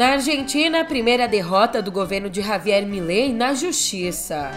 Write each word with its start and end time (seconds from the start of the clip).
Na 0.00 0.12
Argentina, 0.12 0.80
a 0.80 0.84
primeira 0.86 1.28
derrota 1.28 1.82
do 1.82 1.92
governo 1.92 2.30
de 2.30 2.40
Javier 2.40 2.86
Milei 2.86 3.34
na 3.34 3.52
justiça. 3.52 4.50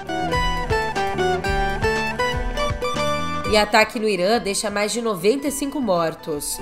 E 3.52 3.57
ataque 3.57 4.00
no 4.00 4.07
Irã 4.07 4.39
deixa 4.39 4.70
mais 4.70 4.93
de 4.93 5.02
95 5.02 5.82
mortos. 5.82 6.57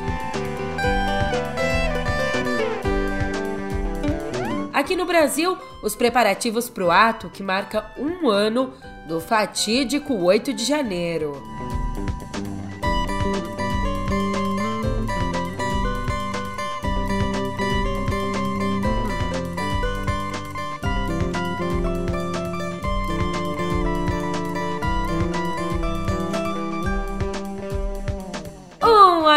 Aqui 4.73 4.95
no 4.95 5.05
Brasil, 5.05 5.55
os 5.83 5.95
preparativos 5.95 6.67
para 6.67 6.83
o 6.83 6.89
ato 6.89 7.29
que 7.29 7.43
marca 7.43 7.93
um 7.99 8.27
ano 8.27 8.73
do 9.07 9.21
fatídico 9.21 10.15
8 10.15 10.55
de 10.55 10.65
janeiro. 10.65 11.39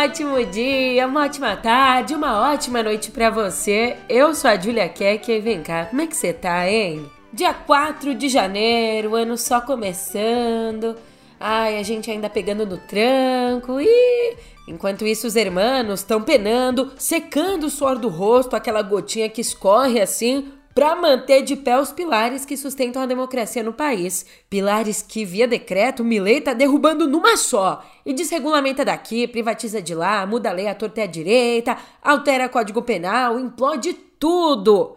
Ótimo 0.05 0.45
dia, 0.45 1.07
uma 1.07 1.25
ótima 1.25 1.57
tarde, 1.57 2.15
uma 2.15 2.53
ótima 2.53 2.83
noite 2.83 3.11
para 3.11 3.31
você. 3.31 3.97
Eu 4.07 4.35
sou 4.35 4.51
a 4.51 4.57
Julia 4.57 4.87
Keck 4.87 5.33
e 5.33 5.41
vem 5.41 5.62
cá, 5.62 5.87
como 5.87 6.03
é 6.03 6.07
que 6.07 6.15
você 6.15 6.31
tá, 6.31 6.69
hein? 6.69 7.11
Dia 7.33 7.55
4 7.55 8.15
de 8.15 8.29
janeiro, 8.29 9.15
ano 9.15 9.39
só 9.39 9.62
começando. 9.62 10.95
Ai, 11.41 11.79
a 11.79 11.83
gente 11.83 12.11
ainda 12.11 12.29
pegando 12.29 12.67
no 12.67 12.77
tranco 12.77 13.81
e 13.81 14.37
enquanto 14.69 15.07
isso 15.07 15.27
os 15.27 15.37
hermanos 15.37 16.01
estão 16.01 16.21
penando, 16.21 16.93
secando 16.98 17.65
o 17.65 17.71
suor 17.71 17.98
do 17.98 18.11
rosto, 18.11 18.55
aquela 18.55 18.83
gotinha 18.83 19.31
que 19.31 19.41
escorre 19.41 20.03
assim 20.03 20.53
para 20.75 20.97
manter 20.97 21.42
de 21.42 21.55
pé 21.55 21.78
os 21.78 21.92
pilares 21.92 22.44
que 22.44 22.56
sustentam 22.56 23.00
a 23.00 23.06
democracia 23.06 23.62
no 23.62 23.72
país. 23.72 24.27
Pilares 24.50 25.03
que, 25.03 25.25
via 25.25 25.47
decreto, 25.47 26.03
Milei 26.03 26.41
tá 26.41 26.53
derrubando 26.53 27.06
numa 27.06 27.36
só. 27.36 27.84
E 28.05 28.12
desregulamenta 28.12 28.84
daqui, 28.84 29.28
privatiza 29.28 29.81
de 29.81 29.94
lá, 29.94 30.27
muda 30.27 30.50
a 30.50 30.53
lei 30.53 30.66
à 30.66 30.75
torta 30.75 31.00
e 31.00 31.05
à 31.05 31.06
direita, 31.06 31.78
altera 32.03 32.48
código 32.48 32.83
penal, 32.83 33.39
implode 33.39 33.94
tudo. 34.19 34.97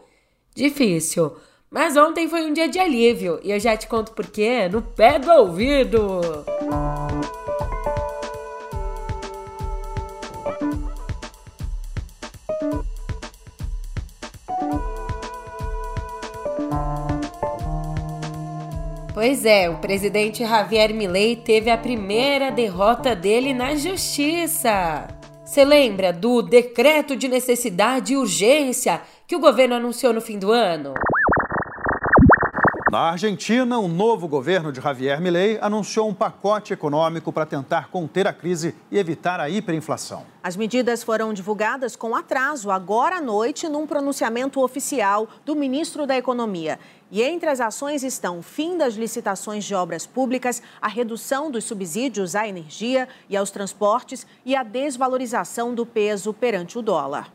Difícil. 0.56 1.34
Mas 1.69 1.95
ontem 1.95 2.28
foi 2.28 2.45
um 2.45 2.53
dia 2.53 2.67
de 2.67 2.80
alívio 2.80 3.39
e 3.44 3.52
eu 3.52 3.59
já 3.59 3.78
te 3.78 3.88
conto 3.88 4.14
por 4.14 4.25
quê 4.28 4.67
no 4.69 4.81
pé 4.81 5.19
do 5.19 5.30
ouvido. 5.31 6.22
Pois 19.18 19.46
é, 19.46 19.68
o 19.68 19.80
presidente 19.80 20.46
Javier 20.46 20.94
Milei 20.94 21.36
teve 21.36 21.72
a 21.72 21.78
primeira 21.80 22.52
derrota 22.52 23.16
dele 23.16 23.52
na 23.52 23.74
justiça. 23.74 25.08
Você 25.44 25.66
lembra 25.66 26.14
do 26.14 26.44
decreto 26.44 27.16
de 27.16 27.28
necessidade 27.28 28.14
e 28.14 28.16
urgência 28.16 29.02
que 29.26 29.36
o 29.36 29.40
governo 29.40 29.74
anunciou 29.74 30.14
no 30.14 30.22
fim 30.22 30.38
do 30.38 30.52
ano? 30.52 30.94
Na 32.90 33.09
Argentina, 33.09 33.78
o 33.78 33.88
novo 33.90 34.30
governo 34.30 34.72
de 34.72 34.80
Javier 34.80 35.20
Milei 35.20 35.58
anunciou 35.62 36.08
um 36.08 36.14
pacote 36.14 36.72
econômico 36.72 37.34
para 37.34 37.46
tentar 37.46 37.90
conter 37.90 38.26
a 38.26 38.31
crise 38.31 38.74
e 38.90 38.98
evitar 38.98 39.42
a 39.42 39.50
hiperinflação. 39.50 40.24
As 40.42 40.56
medidas 40.56 41.04
foram 41.04 41.34
divulgadas 41.34 41.98
com 41.98 42.16
atraso 42.16 42.72
agora 42.72 43.18
à 43.18 43.22
noite 43.22 43.68
num 43.68 43.86
pronunciamento 43.86 44.64
oficial 44.64 45.28
do 45.44 45.53
ministro 45.53 46.08
da 46.08 46.16
Economia. 46.16 46.80
E 47.09 47.23
entre 47.23 47.50
as 47.50 47.62
ações 47.62 48.03
estão 48.03 48.40
o 48.40 48.44
fim 48.44 48.78
das 48.78 48.95
licitações 48.95 49.63
de 49.63 49.73
obras 49.73 50.06
públicas, 50.06 50.62
a 50.81 50.88
redução 50.90 51.50
dos 51.50 51.63
subsídios 51.63 52.35
à 52.35 52.47
energia 52.47 53.07
e 53.29 53.38
aos 53.38 53.50
transportes 53.50 54.28
e 54.45 54.56
a 54.56 54.63
desvalorização 54.63 55.73
do 55.73 55.85
peso 55.85 56.34
perante 56.34 56.78
o 56.78 56.81
dólar. 56.81 57.31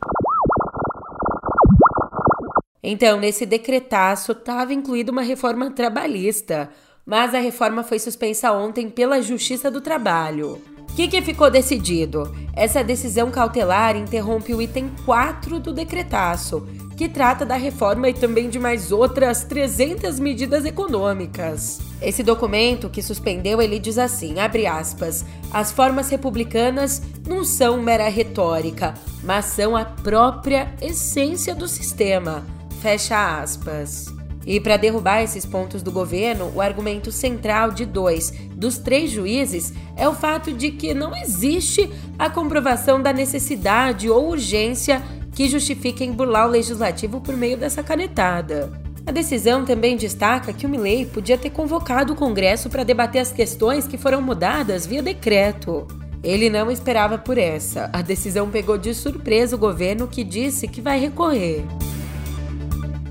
Então, 2.83 3.19
nesse 3.19 3.45
decretaço 3.45 4.33
estava 4.33 4.73
incluída 4.73 5.11
uma 5.11 5.21
reforma 5.21 5.71
trabalhista, 5.71 6.69
mas 7.05 7.33
a 7.33 7.39
reforma 7.39 7.81
foi 7.81 7.97
suspensa 7.97 8.51
ontem 8.51 8.89
pela 8.89 9.21
Justiça 9.21 9.71
do 9.71 9.81
Trabalho. 9.81 10.61
O 10.93 10.95
que, 10.95 11.07
que 11.07 11.21
ficou 11.23 11.49
decidido? 11.49 12.31
Essa 12.55 12.83
decisão 12.83 13.31
cautelar 13.31 13.95
interrompe 13.95 14.53
o 14.53 14.61
item 14.61 14.91
4 15.05 15.59
do 15.59 15.73
decretaço, 15.73 16.67
que 16.95 17.09
trata 17.09 17.45
da 17.45 17.55
reforma 17.55 18.09
e 18.09 18.13
também 18.13 18.49
de 18.49 18.59
mais 18.59 18.91
outras 18.91 19.43
300 19.43 20.19
medidas 20.19 20.65
econômicas. 20.65 21.79
Esse 22.01 22.23
documento 22.23 22.89
que 22.89 23.01
suspendeu 23.01 23.61
ele 23.61 23.79
diz 23.79 23.97
assim, 23.97 24.39
abre 24.39 24.67
aspas, 24.67 25.25
as 25.51 25.71
formas 25.71 26.09
republicanas 26.09 27.01
não 27.27 27.43
são 27.43 27.81
mera 27.81 28.09
retórica, 28.09 28.93
mas 29.23 29.45
são 29.45 29.75
a 29.75 29.85
própria 29.85 30.73
essência 30.81 31.55
do 31.55 31.67
sistema 31.67 32.43
Fecha 32.83 33.39
aspas. 33.39 34.13
E 34.45 34.59
para 34.59 34.75
derrubar 34.75 35.21
esses 35.21 35.45
pontos 35.45 35.81
do 35.81 35.89
governo, 35.89 36.51
o 36.53 36.59
argumento 36.59 37.13
central 37.13 37.71
de 37.71 37.85
dois 37.85 38.33
dos 38.53 38.77
três 38.77 39.09
juízes 39.09 39.71
é 39.95 40.05
o 40.05 40.13
fato 40.13 40.51
de 40.51 40.69
que 40.69 40.93
não 40.93 41.15
existe 41.15 41.89
a 42.19 42.29
comprovação 42.29 43.01
da 43.01 43.13
necessidade 43.13 44.09
ou 44.09 44.31
urgência 44.31 45.01
que 45.33 45.49
justifiquem 45.49 46.11
burlar 46.11 46.47
o 46.47 46.51
legislativo 46.51 47.19
por 47.19 47.35
meio 47.35 47.57
dessa 47.57 47.83
canetada. 47.83 48.71
A 49.05 49.11
decisão 49.11 49.65
também 49.65 49.97
destaca 49.97 50.53
que 50.53 50.65
o 50.65 50.69
Milley 50.69 51.05
podia 51.05 51.37
ter 51.37 51.49
convocado 51.49 52.13
o 52.13 52.15
Congresso 52.15 52.69
para 52.69 52.85
debater 52.85 53.21
as 53.21 53.31
questões 53.33 53.85
que 53.85 53.97
foram 53.97 54.21
mudadas 54.21 54.85
via 54.85 55.03
decreto. 55.03 55.85
Ele 56.23 56.49
não 56.49 56.71
esperava 56.71 57.17
por 57.17 57.37
essa. 57.37 57.89
A 57.91 58.01
decisão 58.01 58.49
pegou 58.49 58.77
de 58.77 58.93
surpresa 58.93 59.57
o 59.57 59.59
governo 59.59 60.07
que 60.07 60.23
disse 60.23 60.69
que 60.69 60.79
vai 60.79 60.99
recorrer. 60.99 61.65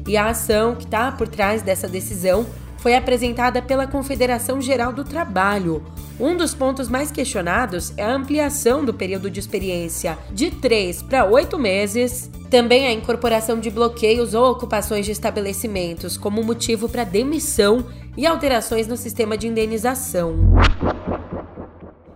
E 0.06 0.16
a 0.16 0.30
ação 0.30 0.74
que 0.74 0.84
está 0.84 1.12
por 1.12 1.28
trás 1.28 1.60
dessa 1.60 1.86
decisão 1.86 2.46
foi 2.78 2.96
apresentada 2.96 3.60
pela 3.60 3.86
Confederação 3.86 4.62
Geral 4.62 4.94
do 4.94 5.04
Trabalho. 5.04 5.84
Um 6.20 6.36
dos 6.36 6.54
pontos 6.54 6.88
mais 6.88 7.10
questionados 7.10 7.92
é 7.96 8.04
a 8.04 8.14
ampliação 8.14 8.84
do 8.84 8.92
período 8.92 9.30
de 9.30 9.40
experiência 9.40 10.18
de 10.30 10.50
3 10.50 11.02
para 11.02 11.24
8 11.24 11.58
meses, 11.58 12.30
também 12.50 12.86
a 12.86 12.92
incorporação 12.92 13.58
de 13.58 13.70
bloqueios 13.70 14.34
ou 14.34 14.50
ocupações 14.50 15.06
de 15.06 15.12
estabelecimentos 15.12 16.16
como 16.16 16.42
motivo 16.42 16.88
para 16.88 17.04
demissão 17.04 17.86
e 18.16 18.26
alterações 18.26 18.86
no 18.86 18.96
sistema 18.96 19.36
de 19.36 19.48
indenização. 19.48 20.36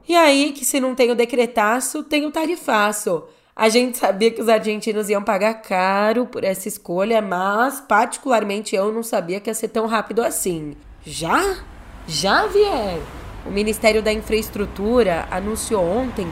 E 0.08 0.14
aí 0.14 0.52
que 0.52 0.64
se 0.64 0.78
não 0.78 0.94
tem 0.94 1.10
o 1.10 1.16
decretaço, 1.16 2.04
tem 2.04 2.26
o 2.26 2.30
tarifaço. 2.30 3.24
A 3.56 3.70
gente 3.70 3.96
sabia 3.96 4.30
que 4.30 4.42
os 4.42 4.50
argentinos 4.50 5.08
iam 5.08 5.22
pagar 5.22 5.54
caro 5.62 6.26
por 6.26 6.44
essa 6.44 6.68
escolha, 6.68 7.22
mas 7.22 7.80
particularmente 7.80 8.76
eu 8.76 8.92
não 8.92 9.02
sabia 9.02 9.40
que 9.40 9.48
ia 9.48 9.54
ser 9.54 9.68
tão 9.68 9.86
rápido 9.86 10.22
assim. 10.22 10.76
Já? 11.02 11.56
Já, 12.06 12.46
Vier? 12.46 13.00
O 13.46 13.50
Ministério 13.52 14.02
da 14.02 14.12
Infraestrutura 14.12 15.28
anunciou 15.30 15.84
ontem 15.84 16.26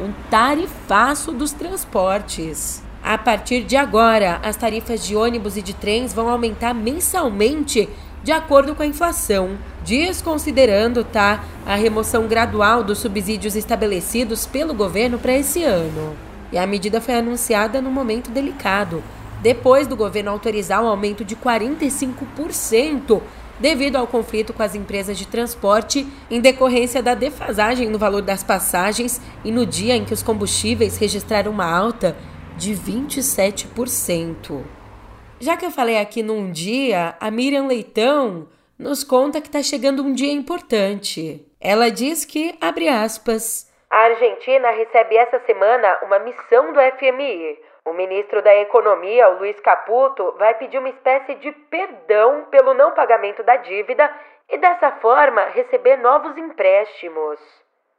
um 0.00 0.12
tarifaço 0.30 1.32
dos 1.32 1.52
transportes. 1.52 2.80
A 3.02 3.18
partir 3.18 3.64
de 3.64 3.76
agora, 3.76 4.40
as 4.42 4.56
tarifas 4.56 5.04
de 5.04 5.16
ônibus 5.16 5.56
e 5.56 5.62
de 5.62 5.74
trens 5.74 6.12
vão 6.12 6.28
aumentar 6.28 6.72
mensalmente 6.72 7.88
de 8.22 8.30
acordo 8.30 8.74
com 8.74 8.82
a 8.82 8.86
inflação, 8.86 9.58
desconsiderando 9.84 11.02
tá, 11.02 11.42
a 11.66 11.74
remoção 11.74 12.28
gradual 12.28 12.84
dos 12.84 12.98
subsídios 12.98 13.56
estabelecidos 13.56 14.46
pelo 14.46 14.74
governo 14.74 15.18
para 15.18 15.32
esse 15.32 15.64
ano. 15.64 16.14
E 16.52 16.58
a 16.58 16.66
medida 16.66 17.00
foi 17.00 17.14
anunciada 17.14 17.80
num 17.80 17.90
momento 17.90 18.30
delicado, 18.30 19.02
depois 19.42 19.86
do 19.86 19.96
governo 19.96 20.30
autorizar 20.30 20.82
o 20.82 20.86
um 20.86 20.88
aumento 20.88 21.24
de 21.24 21.34
45% 21.34 23.22
devido 23.60 23.96
ao 23.96 24.06
conflito 24.06 24.52
com 24.52 24.62
as 24.62 24.74
empresas 24.74 25.18
de 25.18 25.28
transporte 25.28 26.06
em 26.30 26.40
decorrência 26.40 27.02
da 27.02 27.14
defasagem 27.14 27.88
no 27.88 27.98
valor 27.98 28.22
das 28.22 28.42
passagens 28.42 29.20
e 29.44 29.52
no 29.52 29.66
dia 29.66 29.94
em 29.94 30.04
que 30.04 30.14
os 30.14 30.22
combustíveis 30.22 30.96
registraram 30.96 31.52
uma 31.52 31.70
alta 31.70 32.16
de 32.56 32.72
27%. 32.72 34.62
Já 35.38 35.56
que 35.56 35.64
eu 35.64 35.70
falei 35.70 35.98
aqui 35.98 36.22
num 36.22 36.50
dia, 36.50 37.14
a 37.20 37.30
Miriam 37.30 37.66
Leitão 37.66 38.48
nos 38.78 39.04
conta 39.04 39.40
que 39.40 39.48
está 39.48 39.62
chegando 39.62 40.02
um 40.02 40.12
dia 40.12 40.32
importante. 40.32 41.46
Ela 41.60 41.90
diz 41.90 42.24
que, 42.24 42.54
abre 42.60 42.88
aspas, 42.88 43.70
a 43.90 43.96
Argentina 44.04 44.70
recebe 44.70 45.16
essa 45.16 45.40
semana 45.40 45.98
uma 46.04 46.20
missão 46.20 46.72
do 46.72 46.78
FMI. 46.96 47.58
O 47.90 47.92
ministro 47.92 48.40
da 48.40 48.54
Economia, 48.54 49.28
o 49.30 49.38
Luiz 49.38 49.58
Caputo, 49.58 50.36
vai 50.38 50.54
pedir 50.54 50.78
uma 50.78 50.90
espécie 50.90 51.34
de 51.34 51.50
perdão 51.50 52.44
pelo 52.44 52.72
não 52.72 52.92
pagamento 52.92 53.42
da 53.42 53.56
dívida 53.56 54.08
e, 54.48 54.58
dessa 54.58 54.92
forma, 54.92 55.46
receber 55.46 55.96
novos 55.96 56.38
empréstimos. 56.38 57.40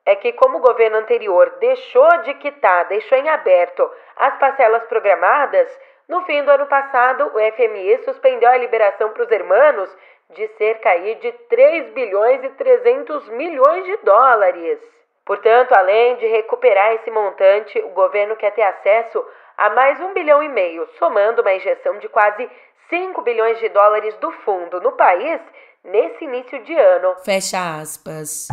É 0.05 0.15
que, 0.15 0.31
como 0.31 0.59
o 0.59 0.61
governo 0.61 0.95
anterior 0.95 1.57
deixou 1.59 2.07
de 2.19 2.33
quitar, 2.35 2.85
deixou 2.85 3.17
em 3.17 3.27
aberto 3.27 3.91
as 4.15 4.37
parcelas 4.37 4.85
programadas, 4.85 5.67
No 6.07 6.23
fim 6.23 6.41
do 6.43 6.51
ano 6.51 6.67
passado, 6.67 7.29
o 7.33 7.39
FMI 7.53 8.03
suspendeu 8.03 8.49
a 8.49 8.57
liberação 8.57 9.09
para 9.09 9.23
os 9.23 9.31
hermanos 9.31 9.97
de 10.29 10.47
cerca 10.57 10.97
de 10.97 11.31
3 11.49 11.93
bilhões 11.93 12.43
e 12.43 12.49
300 12.49 13.27
milhões 13.29 13.85
de 13.85 13.97
dólares. 13.97 14.79
Portanto, 15.25 15.71
além 15.73 16.15
de 16.15 16.27
recuperar 16.27 16.93
esse 16.95 17.11
montante, 17.11 17.79
o 17.79 17.89
governo 17.89 18.35
quer 18.35 18.51
ter 18.51 18.63
acesso 18.63 19.25
a 19.57 19.69
mais 19.69 19.99
um 19.99 20.13
bilhão 20.13 20.41
e 20.41 20.49
meio, 20.49 20.87
somando 20.97 21.41
uma 21.41 21.53
injeção 21.53 21.97
de 21.99 22.07
quase 22.09 22.49
5 22.89 23.21
bilhões 23.21 23.59
de 23.59 23.69
dólares 23.69 24.15
do 24.17 24.31
fundo 24.43 24.81
no 24.81 24.91
país 24.93 25.39
nesse 25.83 26.25
início 26.25 26.63
de 26.63 26.73
ano. 26.73 27.15
Fecha 27.23 27.79
aspas. 27.79 28.47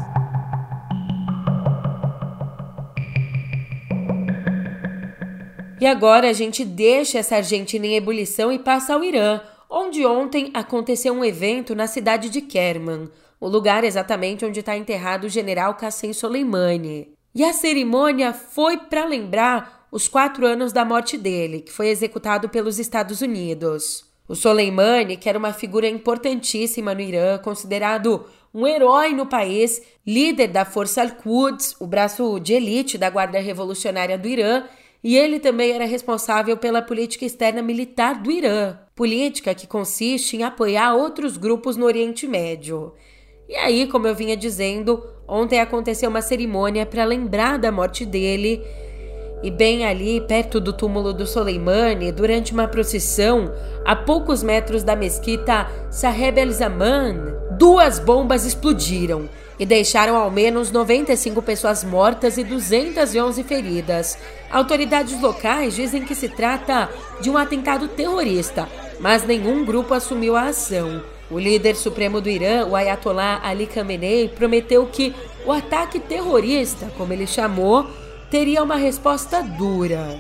E 5.81 5.87
agora 5.87 6.29
a 6.29 6.33
gente 6.33 6.65
deixa 6.65 7.19
essa 7.19 7.37
Argentina 7.37 7.87
em 7.87 7.97
ebulição 7.97 8.51
e 8.51 8.59
passa 8.59 8.95
ao 8.95 9.05
Irã, 9.05 9.41
onde 9.71 10.05
ontem 10.05 10.51
aconteceu 10.53 11.15
um 11.15 11.25
evento 11.25 11.75
na 11.75 11.87
cidade 11.87 12.29
de 12.31 12.41
Kerman, 12.41 13.09
o 13.41 13.47
lugar 13.47 13.85
exatamente 13.85 14.45
onde 14.45 14.59
está 14.59 14.77
enterrado 14.77 15.25
o 15.25 15.29
general 15.29 15.75
Qassem 15.75 16.13
Soleimani. 16.13 17.15
E 17.33 17.45
a 17.45 17.53
cerimônia 17.53 18.33
foi 18.33 18.77
para 18.77 19.05
lembrar 19.05 19.78
os 19.91 20.09
quatro 20.09 20.47
anos 20.47 20.73
da 20.73 20.85
morte 20.85 21.17
dele, 21.17 21.61
que 21.61 21.73
foi 21.73 21.89
executado 21.89 22.49
pelos 22.49 22.79
Estados 22.79 23.21
Unidos. 23.21 24.05
O 24.29 24.35
Soleimani, 24.35 25.17
que 25.17 25.29
era 25.29 25.39
uma 25.39 25.53
figura 25.53 25.89
importantíssima 25.89 26.95
no 26.95 27.01
Irã, 27.01 27.39
considerado 27.39 28.27
um 28.53 28.67
herói 28.67 29.15
no 29.15 29.27
país, 29.27 29.81
líder 30.07 30.49
da 30.49 30.65
Força 30.65 31.03
Al-Quds, 31.03 31.77
o 31.81 31.87
braço 31.87 32.39
de 32.39 32.55
elite 32.55 32.99
da 32.99 33.09
Guarda 33.09 33.39
Revolucionária 33.39 34.19
do 34.19 34.29
Irã, 34.29 34.65
e 35.03 35.17
ele 35.17 35.39
também 35.39 35.71
era 35.71 35.87
responsável 35.87 36.57
pela 36.57 36.83
política 36.83 37.25
externa 37.25 37.63
militar 37.63 38.21
do 38.21 38.31
Irã, 38.31 38.77
política 38.95 39.55
que 39.55 39.67
consiste 39.67 40.37
em 40.37 40.43
apoiar 40.43 40.95
outros 40.95 41.37
grupos 41.37 41.77
no 41.77 41.87
Oriente 41.87 42.27
Médio. 42.27 42.93
E 43.49 43.55
aí, 43.55 43.87
como 43.87 44.07
eu 44.07 44.15
vinha 44.15 44.37
dizendo, 44.37 45.03
ontem 45.27 45.61
aconteceu 45.61 46.11
uma 46.11 46.21
cerimônia 46.21 46.85
para 46.85 47.05
lembrar 47.05 47.59
da 47.59 47.73
morte 47.73 48.05
dele. 48.05 48.63
E 49.43 49.51
bem 49.51 49.87
ali, 49.87 50.21
perto 50.21 50.59
do 50.59 50.73
túmulo 50.73 51.13
do 51.13 51.25
Soleimani, 51.25 52.11
durante 52.11 52.53
uma 52.53 52.67
procissão, 52.67 53.53
a 53.85 53.95
poucos 53.95 54.43
metros 54.43 54.83
da 54.83 54.97
mesquita 54.97 55.71
Saheb 55.91 56.41
el-Zaman, 56.41 57.37
duas 57.53 58.01
bombas 58.01 58.45
explodiram 58.45 59.29
e 59.57 59.65
deixaram 59.65 60.17
ao 60.17 60.31
menos 60.31 60.73
95 60.73 61.41
pessoas 61.43 61.85
mortas 61.85 62.37
e 62.37 62.43
211 62.43 63.45
feridas. 63.45 64.19
Autoridades 64.51 65.21
locais 65.21 65.75
dizem 65.75 66.05
que 66.05 66.17
se 66.17 66.29
trata 66.29 66.89
de 67.21 67.31
um 67.31 67.37
atentado 67.37 67.87
terrorista, 67.87 68.69
mas 68.99 69.25
nenhum 69.25 69.65
grupo 69.65 69.95
assumiu 69.95 70.35
a 70.35 70.49
ação. 70.49 71.01
O 71.31 71.39
líder 71.39 71.77
supremo 71.77 72.21
do 72.21 72.29
Irã, 72.29 72.67
o 72.67 72.75
Ayatollah 72.75 73.41
Ali 73.45 73.67
Khamenei, 73.67 74.29
prometeu 74.29 74.87
que 74.87 75.15
o 75.45 75.53
ataque 75.53 76.01
terrorista, 76.01 76.91
como 76.97 77.13
ele 77.13 77.27
chamou, 77.27 77.87
teria 78.31 78.63
uma 78.63 78.77
resposta 78.77 79.43
dura. 79.43 80.17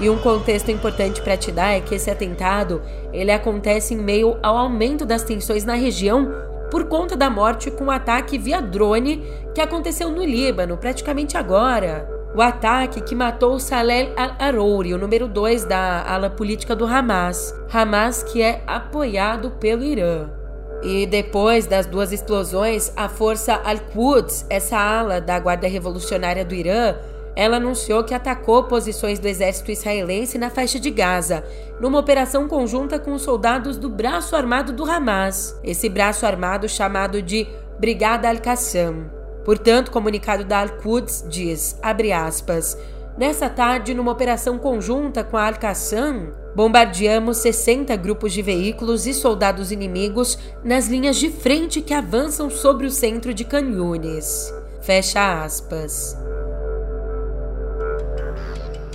E 0.00 0.08
um 0.08 0.16
contexto 0.18 0.70
importante 0.70 1.20
para 1.20 1.36
te 1.36 1.50
dar 1.50 1.70
é 1.72 1.80
que 1.80 1.96
esse 1.96 2.08
atentado 2.08 2.80
ele 3.12 3.32
acontece 3.32 3.94
em 3.94 3.98
meio 3.98 4.38
ao 4.42 4.56
aumento 4.56 5.04
das 5.04 5.24
tensões 5.24 5.64
na 5.64 5.74
região 5.74 6.28
por 6.70 6.84
conta 6.84 7.16
da 7.16 7.28
morte 7.28 7.70
com 7.70 7.84
um 7.84 7.90
ataque 7.90 8.38
via 8.38 8.60
drone 8.60 9.24
que 9.54 9.60
aconteceu 9.60 10.10
no 10.10 10.24
Líbano, 10.24 10.76
praticamente 10.76 11.36
agora. 11.36 12.08
O 12.32 12.42
ataque 12.42 13.00
que 13.00 13.14
matou 13.14 13.58
Saleh 13.58 14.12
al-Arouri, 14.16 14.94
o 14.94 14.98
número 14.98 15.26
2 15.26 15.64
da 15.64 16.04
ala 16.06 16.30
política 16.30 16.76
do 16.76 16.86
Hamas. 16.86 17.52
Hamas 17.72 18.22
que 18.22 18.40
é 18.40 18.62
apoiado 18.66 19.50
pelo 19.52 19.82
Irã. 19.82 20.37
E 20.82 21.06
depois 21.06 21.66
das 21.66 21.86
duas 21.86 22.12
explosões, 22.12 22.92
a 22.96 23.08
força 23.08 23.60
Al-Quds, 23.64 24.46
essa 24.48 24.78
ala 24.78 25.20
da 25.20 25.38
Guarda 25.38 25.66
Revolucionária 25.66 26.44
do 26.44 26.54
Irã, 26.54 26.94
ela 27.34 27.56
anunciou 27.56 28.02
que 28.02 28.14
atacou 28.14 28.64
posições 28.64 29.18
do 29.18 29.28
exército 29.28 29.70
israelense 29.70 30.38
na 30.38 30.50
faixa 30.50 30.78
de 30.78 30.90
Gaza, 30.90 31.44
numa 31.80 31.98
operação 31.98 32.48
conjunta 32.48 32.98
com 32.98 33.14
os 33.14 33.22
soldados 33.22 33.76
do 33.76 33.88
braço 33.88 34.34
armado 34.34 34.72
do 34.72 34.84
Hamas, 34.84 35.58
esse 35.62 35.88
braço 35.88 36.26
armado 36.26 36.68
chamado 36.68 37.22
de 37.22 37.46
Brigada 37.78 38.28
Al-Qassam. 38.28 39.08
Portanto, 39.44 39.88
o 39.88 39.92
comunicado 39.92 40.44
da 40.44 40.60
Al-Quds 40.60 41.26
diz, 41.28 41.78
abre 41.80 42.12
aspas, 42.12 42.76
Nessa 43.18 43.50
tarde, 43.50 43.94
numa 43.94 44.12
operação 44.12 44.56
conjunta 44.56 45.24
com 45.24 45.36
a 45.36 45.48
Al-Qassam, 45.48 46.32
bombardeamos 46.54 47.38
60 47.38 47.96
grupos 47.96 48.32
de 48.32 48.40
veículos 48.42 49.08
e 49.08 49.12
soldados 49.12 49.72
inimigos 49.72 50.38
nas 50.62 50.86
linhas 50.86 51.16
de 51.16 51.28
frente 51.28 51.82
que 51.82 51.92
avançam 51.92 52.48
sobre 52.48 52.86
o 52.86 52.90
centro 52.92 53.34
de 53.34 53.44
Canhunes. 53.44 54.54
Fecha 54.82 55.42
aspas. 55.42 56.16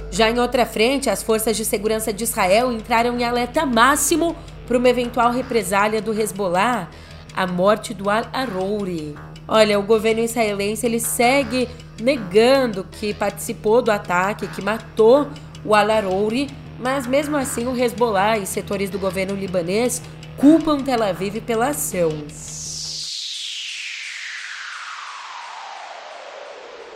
Já 0.10 0.32
em 0.32 0.40
outra 0.40 0.66
frente, 0.66 1.10
as 1.10 1.22
forças 1.22 1.58
de 1.58 1.66
segurança 1.66 2.14
de 2.14 2.24
Israel 2.24 2.72
entraram 2.72 3.20
em 3.20 3.26
alerta 3.26 3.66
máximo 3.66 4.38
para 4.66 4.78
uma 4.78 4.88
eventual 4.88 5.34
represália 5.34 6.02
do 6.02 6.18
Hezbollah, 6.18 6.90
a 7.36 7.46
morte 7.46 7.94
do 7.94 8.10
Al-Arouri. 8.10 9.33
Olha, 9.48 9.78
o 9.78 9.84
governo 9.84 10.22
israelense 10.22 10.86
ele 10.86 11.00
segue 11.00 11.68
negando 12.02 12.84
que 12.86 13.14
participou 13.14 13.82
do 13.82 13.92
ataque 13.92 14.48
que 14.48 14.62
matou 14.62 15.28
o 15.66 15.76
Al-Arouri, 15.76 16.50
mas 16.80 17.06
mesmo 17.06 17.36
assim 17.36 17.68
o 17.68 17.78
Hezbollah 17.78 18.38
e 18.38 18.46
setores 18.46 18.90
do 18.90 18.98
governo 18.98 19.36
libanês 19.36 20.02
culpam 20.38 20.80
Tel 20.80 21.04
Aviv 21.04 21.42
pela 21.42 21.70
ação. 21.70 22.10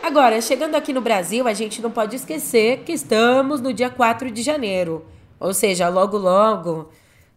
Agora, 0.02 0.40
chegando 0.40 0.74
aqui 0.74 0.92
no 0.92 1.02
Brasil, 1.02 1.46
a 1.46 1.52
gente 1.52 1.82
não 1.82 1.90
pode 1.90 2.16
esquecer 2.16 2.78
que 2.78 2.92
estamos 2.92 3.60
no 3.60 3.74
dia 3.74 3.90
4 3.90 4.30
de 4.30 4.42
janeiro. 4.42 5.04
Ou 5.38 5.52
seja, 5.52 5.88
logo 5.88 6.16
logo 6.16 6.88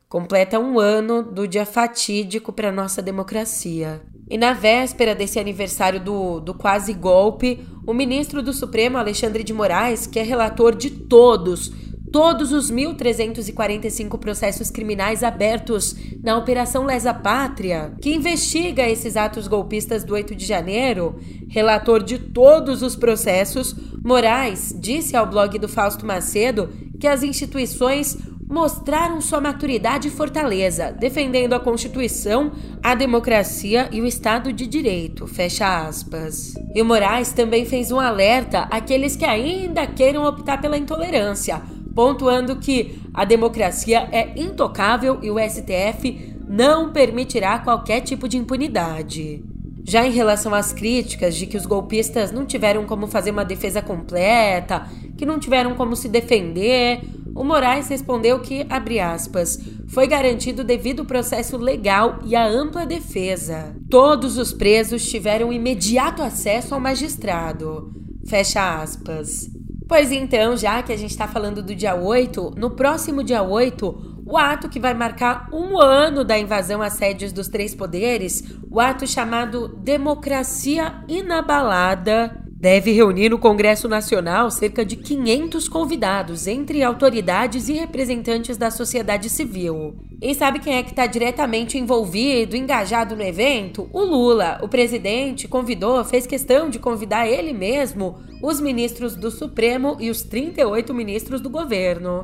completa 0.08 0.58
um 0.58 0.80
ano 0.80 1.22
do 1.22 1.48
dia 1.48 1.66
fatídico 1.66 2.52
para 2.52 2.72
nossa 2.72 3.02
democracia. 3.02 4.02
E 4.32 4.38
na 4.38 4.54
véspera 4.54 5.14
desse 5.14 5.38
aniversário 5.38 6.00
do, 6.00 6.40
do 6.40 6.54
quase 6.54 6.94
golpe, 6.94 7.60
o 7.86 7.94
ministro 7.94 8.42
do 8.42 8.54
Supremo, 8.54 8.98
Alexandre 8.98 9.44
de 9.44 9.54
Moraes, 9.54 10.08
que 10.08 10.18
é 10.18 10.24
relator 10.24 10.74
de 10.74 10.90
todos 10.90 11.70
todos 12.12 12.52
os 12.52 12.70
1.345 12.70 14.20
processos 14.20 14.70
criminais 14.70 15.24
abertos 15.24 15.96
na 16.22 16.38
Operação 16.38 16.86
Lesa 16.86 17.14
Pátria, 17.14 17.94
que 18.02 18.14
investiga 18.14 18.88
esses 18.88 19.16
atos 19.16 19.48
golpistas 19.48 20.04
do 20.04 20.14
8 20.14 20.36
de 20.36 20.46
janeiro, 20.46 21.18
relator 21.50 22.04
de 22.04 22.20
todos 22.20 22.82
os 22.82 22.98
processos, 22.98 23.74
Moraes 24.04 24.76
disse 24.78 25.16
ao 25.16 25.26
blog 25.26 25.58
do 25.58 25.70
Fausto 25.70 26.06
Macedo 26.06 26.70
que 27.00 27.08
as 27.08 27.24
instituições 27.24 28.18
mostraram 28.52 29.22
sua 29.22 29.40
maturidade 29.40 30.10
e 30.10 30.12
fortaleza, 30.12 30.92
defendendo 30.92 31.54
a 31.54 31.60
Constituição, 31.60 32.52
a 32.84 32.94
democracia 32.94 33.88
e 33.92 34.02
o 34.02 34.06
Estado 34.06 34.52
de 34.52 34.68
Direito. 34.68 35.26
Fecha 35.26 35.88
aspas. 35.88 36.54
E 36.76 36.82
o 36.82 36.86
Moraes 36.86 37.32
também 37.32 37.66
fez 37.66 37.92
um 37.92 38.00
alerta 38.00 38.68
àqueles 38.70 39.16
que 39.16 39.24
ainda 39.26 39.88
queiram 39.88 40.26
optar 40.26 40.60
pela 40.60 40.78
intolerância 40.78 41.62
pontuando 41.94 42.56
que 42.56 43.00
a 43.14 43.26
democracia 43.26 44.08
é 44.12 44.40
intocável 44.40 45.20
e 45.22 45.30
o 45.30 45.38
STF 45.38 46.36
não 46.48 46.92
permitirá 46.92 47.60
qualquer 47.60 48.02
tipo 48.02 48.28
de 48.28 48.38
impunidade. 48.38 49.44
Já 49.84 50.06
em 50.06 50.12
relação 50.12 50.54
às 50.54 50.72
críticas 50.72 51.36
de 51.36 51.46
que 51.46 51.58
os 51.58 51.66
golpistas 51.66 52.32
não 52.32 52.46
tiveram 52.46 52.86
como 52.86 53.08
fazer 53.08 53.32
uma 53.32 53.44
defesa 53.44 53.82
completa, 53.82 54.88
que 55.18 55.26
não 55.26 55.40
tiveram 55.40 55.74
como 55.76 55.96
se 55.96 56.08
defender, 56.08 57.02
o 57.36 57.44
Moraes 57.44 57.88
respondeu 57.88 58.40
que, 58.40 58.66
abre 58.70 59.00
aspas, 59.00 59.60
foi 59.88 60.08
garantido 60.08 60.64
devido 60.64 61.06
processo 61.06 61.58
legal 61.58 62.20
e 62.26 62.36
a 62.36 62.46
ampla 62.46 62.86
defesa. 62.86 63.76
Todos 63.90 64.38
os 64.38 64.54
presos 64.54 65.10
tiveram 65.10 65.52
imediato 65.52 66.22
acesso 66.22 66.74
ao 66.74 66.80
magistrado. 66.80 67.94
Fecha 68.28 68.82
aspas. 68.82 69.50
Pois 69.88 70.12
então, 70.12 70.56
já 70.56 70.82
que 70.82 70.94
a 70.94 70.98
gente 70.98 71.12
está 71.12 71.28
falando 71.28 71.62
do 71.62 71.76
dia 71.76 71.96
8, 71.96 72.54
no 72.56 72.72
próximo 72.72 73.24
dia 73.24 73.42
8, 73.42 74.24
o 74.26 74.38
ato 74.38 74.70
que 74.70 74.80
vai 74.80 74.94
marcar 74.94 75.50
um 75.52 75.78
ano 75.78 76.24
da 76.24 76.40
invasão 76.40 76.82
às 76.82 76.94
sedes 76.94 77.34
dos 77.34 77.50
três 77.50 77.76
poderes, 77.76 78.42
o 78.70 78.80
ato 78.80 79.06
chamado 79.06 79.68
Democracia 79.68 81.04
Inabalada, 81.10 82.41
deve 82.62 82.92
reunir 82.92 83.30
no 83.30 83.40
Congresso 83.40 83.90
Nacional 83.90 84.52
cerca 84.52 84.86
de 84.86 84.96
500 84.96 85.68
convidados, 85.68 86.46
entre 86.46 86.84
autoridades 86.84 87.68
e 87.68 87.74
representantes 87.74 88.56
da 88.56 88.70
sociedade 88.70 89.32
civil. 89.32 89.96
E 90.22 90.36
sabe 90.36 90.60
quem 90.60 90.76
é 90.76 90.84
que 90.84 90.92
está 90.92 91.08
diretamente 91.08 91.80
envolvido, 91.80 92.56
engajado 92.56 93.16
no 93.16 93.24
evento? 93.24 93.90
O 93.92 94.04
Lula. 94.04 94.60
O 94.62 94.68
presidente 94.68 95.48
convidou, 95.48 96.06
fez 96.06 96.28
questão 96.28 96.70
de 96.70 96.78
convidar 96.78 97.28
ele 97.28 97.52
mesmo, 97.52 98.20
os 98.44 98.62
ministros 98.62 99.16
do 99.16 99.32
Supremo 99.32 99.98
e 100.00 100.12
os 100.12 100.22
38 100.22 100.94
ministros 100.94 101.42
do 101.42 101.50
governo. 101.50 102.24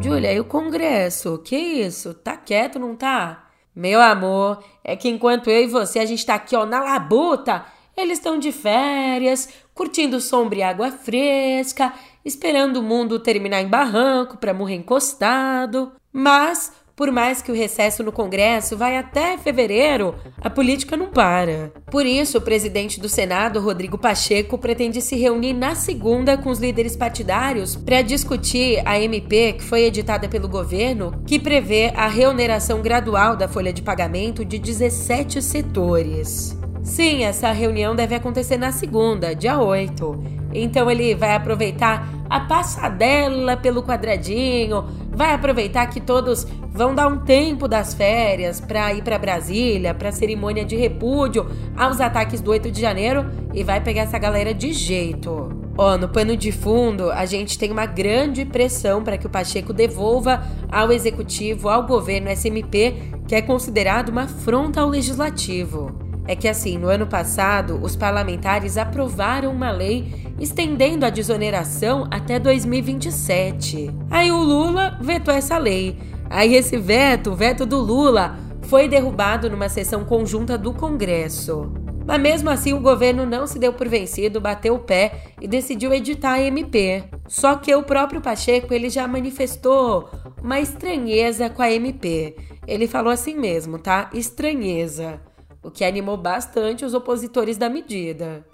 Júlia, 0.00 0.32
e 0.32 0.40
o 0.40 0.44
Congresso? 0.44 1.38
Que 1.38 1.56
isso? 1.56 2.14
Tá 2.14 2.36
quieto, 2.36 2.80
não 2.80 2.96
tá? 2.96 3.44
Meu 3.76 4.02
amor, 4.02 4.58
é 4.82 4.96
que 4.96 5.08
enquanto 5.08 5.48
eu 5.48 5.62
e 5.62 5.68
você 5.68 6.00
a 6.00 6.04
gente 6.04 6.26
tá 6.26 6.34
aqui, 6.34 6.56
ó, 6.56 6.66
na 6.66 6.82
labuta, 6.82 7.64
eles 7.96 8.18
estão 8.18 8.38
de 8.38 8.52
férias, 8.52 9.48
curtindo 9.74 10.20
sombra 10.20 10.58
e 10.58 10.62
água 10.62 10.90
fresca, 10.90 11.92
esperando 12.24 12.78
o 12.78 12.82
mundo 12.82 13.18
terminar 13.18 13.60
em 13.60 13.68
barranco 13.68 14.36
para 14.36 14.54
morrer 14.54 14.76
encostado. 14.76 15.92
Mas, 16.12 16.72
por 16.94 17.10
mais 17.10 17.42
que 17.42 17.50
o 17.50 17.54
recesso 17.54 18.02
no 18.02 18.12
Congresso 18.12 18.76
vai 18.76 18.96
até 18.96 19.36
fevereiro, 19.36 20.14
a 20.40 20.48
política 20.48 20.96
não 20.96 21.08
para. 21.08 21.72
Por 21.90 22.06
isso, 22.06 22.38
o 22.38 22.42
presidente 22.42 23.00
do 23.00 23.08
Senado, 23.08 23.60
Rodrigo 23.60 23.98
Pacheco, 23.98 24.58
pretende 24.58 25.00
se 25.00 25.16
reunir 25.16 25.52
na 25.52 25.74
segunda 25.74 26.36
com 26.36 26.50
os 26.50 26.58
líderes 26.58 26.96
partidários 26.96 27.76
para 27.76 28.02
discutir 28.02 28.82
a 28.86 28.98
MP 29.00 29.54
que 29.54 29.64
foi 29.64 29.82
editada 29.84 30.28
pelo 30.28 30.48
governo, 30.48 31.22
que 31.26 31.38
prevê 31.38 31.92
a 31.94 32.06
reoneração 32.06 32.80
gradual 32.80 33.36
da 33.36 33.48
folha 33.48 33.72
de 33.72 33.82
pagamento 33.82 34.44
de 34.44 34.58
17 34.58 35.42
setores. 35.42 36.61
Sim, 36.82 37.22
essa 37.22 37.52
reunião 37.52 37.94
deve 37.94 38.14
acontecer 38.14 38.56
na 38.56 38.72
segunda, 38.72 39.34
dia 39.34 39.58
8. 39.58 40.42
Então 40.52 40.90
ele 40.90 41.14
vai 41.14 41.34
aproveitar 41.34 42.08
a 42.28 42.40
passadela 42.40 43.56
pelo 43.56 43.82
quadradinho, 43.82 44.84
vai 45.10 45.32
aproveitar 45.32 45.86
que 45.86 46.00
todos 46.00 46.44
vão 46.72 46.94
dar 46.94 47.06
um 47.06 47.18
tempo 47.18 47.68
das 47.68 47.94
férias 47.94 48.60
para 48.60 48.92
ir 48.92 49.02
para 49.02 49.18
Brasília, 49.18 49.94
para 49.94 50.10
cerimônia 50.10 50.64
de 50.64 50.74
repúdio 50.74 51.46
aos 51.76 52.00
ataques 52.00 52.40
do 52.40 52.50
8 52.50 52.70
de 52.70 52.80
janeiro 52.80 53.30
e 53.54 53.62
vai 53.62 53.80
pegar 53.80 54.02
essa 54.02 54.18
galera 54.18 54.52
de 54.52 54.72
jeito. 54.72 55.56
Ó, 55.78 55.96
no 55.96 56.08
pano 56.08 56.36
de 56.36 56.50
fundo, 56.50 57.12
a 57.12 57.24
gente 57.24 57.58
tem 57.58 57.70
uma 57.70 57.86
grande 57.86 58.44
pressão 58.44 59.04
para 59.04 59.16
que 59.16 59.26
o 59.26 59.30
Pacheco 59.30 59.72
devolva 59.72 60.42
ao 60.70 60.90
executivo, 60.90 61.68
ao 61.68 61.86
governo 61.86 62.28
SMP, 62.30 62.94
que 63.28 63.36
é 63.36 63.40
considerado 63.40 64.08
uma 64.08 64.22
afronta 64.22 64.80
ao 64.80 64.88
legislativo 64.88 66.01
é 66.26 66.36
que, 66.36 66.48
assim, 66.48 66.78
no 66.78 66.88
ano 66.88 67.06
passado, 67.06 67.80
os 67.82 67.96
parlamentares 67.96 68.76
aprovaram 68.76 69.52
uma 69.52 69.70
lei 69.70 70.32
estendendo 70.38 71.04
a 71.04 71.10
desoneração 71.10 72.06
até 72.10 72.38
2027. 72.38 73.90
Aí 74.10 74.30
o 74.30 74.42
Lula 74.42 74.98
vetou 75.00 75.34
essa 75.34 75.58
lei. 75.58 75.98
Aí 76.30 76.54
esse 76.54 76.76
veto, 76.76 77.32
o 77.32 77.36
veto 77.36 77.66
do 77.66 77.78
Lula, 77.78 78.36
foi 78.62 78.88
derrubado 78.88 79.50
numa 79.50 79.68
sessão 79.68 80.04
conjunta 80.04 80.56
do 80.56 80.72
Congresso. 80.72 81.72
Mas 82.06 82.20
mesmo 82.20 82.50
assim, 82.50 82.72
o 82.72 82.80
governo 82.80 83.26
não 83.26 83.46
se 83.46 83.58
deu 83.58 83.72
por 83.72 83.88
vencido, 83.88 84.40
bateu 84.40 84.74
o 84.74 84.80
pé 84.80 85.24
e 85.40 85.46
decidiu 85.46 85.92
editar 85.92 86.32
a 86.32 86.42
MP. 86.42 87.04
Só 87.28 87.56
que 87.56 87.74
o 87.74 87.82
próprio 87.82 88.20
Pacheco 88.20 88.72
ele 88.72 88.88
já 88.88 89.06
manifestou 89.06 90.08
uma 90.42 90.58
estranheza 90.58 91.48
com 91.48 91.62
a 91.62 91.70
MP. 91.70 92.36
Ele 92.66 92.88
falou 92.88 93.12
assim 93.12 93.36
mesmo, 93.36 93.78
tá? 93.78 94.10
Estranheza 94.12 95.20
o 95.62 95.70
que 95.70 95.84
animou 95.84 96.16
bastante 96.16 96.84
os 96.84 96.94
opositores 96.94 97.56
da 97.56 97.68
medida. 97.68 98.44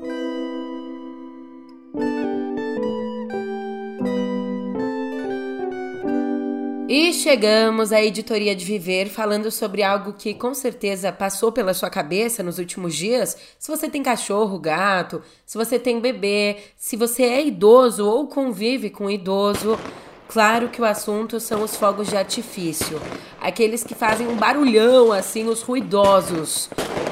E 6.91 7.13
chegamos 7.13 7.93
à 7.93 8.03
editoria 8.03 8.57
de 8.57 8.65
Viver 8.65 9.11
falando 9.11 9.51
sobre 9.51 9.83
algo 9.83 10.15
que 10.15 10.33
com 10.33 10.55
certeza 10.55 11.13
passou 11.13 11.53
pela 11.53 11.75
sua 11.75 11.91
cabeça 11.91 12.43
nos 12.43 12.59
últimos 12.59 12.95
dias. 12.95 13.37
Se 13.59 13.71
você 13.71 13.91
tem 13.91 14.03
cachorro, 14.03 14.59
gato, 14.59 15.23
se 15.45 15.59
você 15.59 15.79
tem 15.79 16.01
bebê, 16.01 16.57
se 16.77 16.97
você 16.97 17.25
é 17.25 17.47
idoso 17.47 18.07
ou 18.07 18.27
convive 18.27 18.89
com 18.89 19.11
idoso, 19.11 19.79
Claro 20.29 20.69
que 20.69 20.81
o 20.81 20.85
assunto 20.85 21.41
são 21.41 21.63
os 21.63 21.75
fogos 21.75 22.09
de 22.09 22.17
artifício, 22.17 23.01
aqueles 23.41 23.83
que 23.83 23.95
fazem 23.95 24.29
um 24.29 24.37
barulhão 24.37 25.11
assim, 25.11 25.49
os 25.49 25.63
ruidosos. 25.63 26.69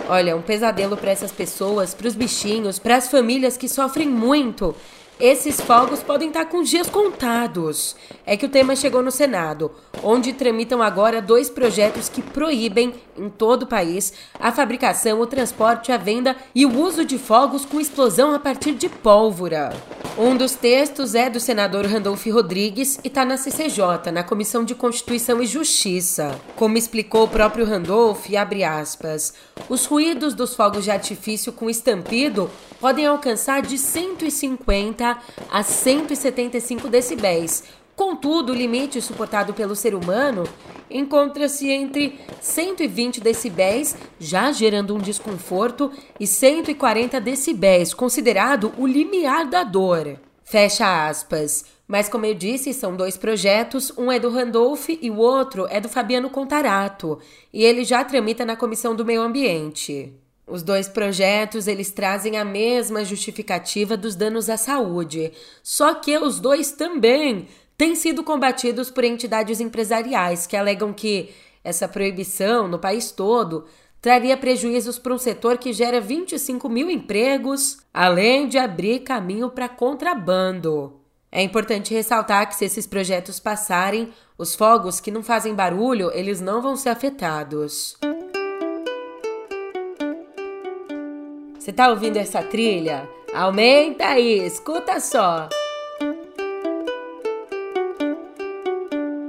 Olha, 0.07 0.37
um 0.37 0.43
pesadelo 0.43 0.99
para 0.99 1.11
essas 1.11 1.33
pessoas, 1.33 1.95
para 1.95 2.07
os 2.07 2.15
bichinhos, 2.15 2.79
para 2.79 2.97
as 2.97 3.09
famílias 3.09 3.57
que 3.57 3.69
sofrem 3.69 4.07
muito 4.07 4.77
esses 5.19 5.61
fogos 5.61 6.03
podem 6.03 6.29
estar 6.29 6.45
com 6.45 6.63
dias 6.63 6.91
contados. 6.91 7.97
É 8.27 8.37
que 8.37 8.45
o 8.45 8.51
tema 8.51 8.77
chegou 8.77 9.03
no 9.03 9.11
Senado, 9.11 9.71
onde 10.03 10.35
tramitam 10.35 10.83
agora 10.83 11.23
dois 11.23 11.49
projetos 11.49 12.09
que 12.09 12.21
proíbem, 12.21 12.93
em 13.17 13.31
todo 13.31 13.63
o 13.63 13.67
país, 13.67 14.13
a 14.39 14.53
fabricação, 14.53 15.21
o 15.21 15.27
transporte, 15.27 15.91
a 15.91 15.97
venda 15.97 16.37
e 16.55 16.67
o 16.67 16.79
uso 16.79 17.05
de 17.05 17.19
fogos 17.19 17.65
com 17.65 17.81
explosão 17.81 18.35
a 18.35 18.39
partir 18.39 18.73
de 18.73 18.89
pólvora. 18.89 19.73
Um 20.19 20.35
dos 20.35 20.55
textos 20.55 21.15
é 21.15 21.29
do 21.29 21.39
senador 21.39 21.85
Randolph 21.85 22.27
Rodrigues 22.27 22.99
e 23.05 23.09
está 23.09 23.23
na 23.23 23.37
CCJ, 23.37 24.11
na 24.13 24.23
Comissão 24.23 24.65
de 24.65 24.75
Constituição 24.75 25.43
e 25.43 25.47
Justiça. 25.47 26.41
Como 26.57 26.79
explicou 26.79 27.25
o 27.25 27.29
próprio 27.29 27.67
Randolph, 27.67 28.27
abre 28.35 28.65
aspas, 28.65 29.35
os 29.69 29.85
ruídos 29.85 30.33
dos 30.33 30.55
fogos 30.55 30.85
de 30.85 30.91
artifício 30.91 31.53
com 31.53 31.69
estampido 31.69 32.51
podem 32.81 33.07
alcançar 33.07 33.61
de 33.61 33.77
150 33.77 35.06
a 35.51 35.63
175 35.63 36.89
decibéis. 36.89 37.65
Contudo, 37.97 38.53
o 38.53 38.55
limite 38.55 39.01
suportado 39.01 39.55
pelo 39.55 39.75
ser 39.75 39.95
humano 39.95 40.45
encontra-se 40.91 41.71
entre 41.71 42.21
120 42.41 43.21
decibéis, 43.21 43.97
já 44.21 44.53
gerando 44.53 44.95
um 44.95 44.99
desconforto, 44.99 45.91
e 46.21 46.27
140 46.27 47.21
decibéis, 47.21 47.95
considerado 47.95 48.73
o 48.77 48.87
limiar 48.87 49.49
da 49.49 49.65
dor. 49.65 50.21
Fecha 50.45 51.09
aspas. 51.09 51.65
Mas, 51.89 52.09
como 52.09 52.27
eu 52.27 52.35
disse, 52.35 52.75
são 52.75 52.95
dois 52.95 53.17
projetos, 53.17 53.93
um 53.97 54.13
é 54.13 54.19
do 54.19 54.29
Randolph 54.29 54.89
e 54.89 55.11
o 55.11 55.17
outro 55.17 55.67
é 55.71 55.81
do 55.81 55.89
Fabiano 55.89 56.29
Contarato, 56.29 57.19
e 57.53 57.65
ele 57.65 57.85
já 57.85 58.05
tramita 58.05 58.45
na 58.45 58.57
Comissão 58.57 58.95
do 58.95 59.05
Meio 59.05 59.23
Ambiente. 59.23 60.13
Os 60.47 60.63
dois 60.63 60.87
projetos, 60.87 61.67
eles 61.67 61.91
trazem 61.91 62.37
a 62.37 62.45
mesma 62.45 63.05
justificativa 63.05 63.97
dos 63.97 64.15
danos 64.15 64.49
à 64.49 64.57
saúde, 64.57 65.33
só 65.61 65.95
que 65.95 66.17
os 66.17 66.39
dois 66.39 66.71
também 66.71 67.49
têm 67.77 67.97
sido 67.97 68.23
combatidos 68.23 68.89
por 68.89 69.03
entidades 69.03 69.61
empresariais 69.61 70.47
que 70.47 70.57
alegam 70.57 70.93
que 70.93 71.31
essa 71.65 71.89
proibição 71.89 72.69
no 72.69 72.79
país 72.79 73.11
todo 73.11 73.65
traria 74.01 74.37
prejuízos 74.37 75.01
para 75.01 75.13
um 75.13 75.19
setor 75.19 75.59
que 75.59 75.73
gera 75.73 76.01
25 76.01 76.69
mil 76.69 76.89
empregos, 76.89 77.79
além 77.93 78.47
de 78.47 78.57
abrir 78.57 79.01
caminho 79.01 79.51
para 79.51 79.69
contrabando. 79.69 81.01
É 81.33 81.43
importante 81.43 81.93
ressaltar 81.93 82.49
que 82.49 82.55
se 82.55 82.65
esses 82.65 82.87
projetos 82.87 83.41
passarem, 83.41 84.13
os 84.39 84.55
fogos 84.55 85.01
que 85.01 85.11
não 85.11 85.25
fazem 85.25 85.57
barulho, 85.57 86.13
eles 86.15 86.41
não 86.41 86.63
vão 86.63 86.77
ser 86.77 86.91
afetados. 86.91 87.97
Você 91.67 91.73
tá 91.73 91.89
ouvindo 91.89 92.17
essa 92.17 92.41
trilha? 92.45 93.11
Aumenta 93.35 94.07
aí, 94.07 94.47
escuta 94.47 95.01
só. 95.01 95.49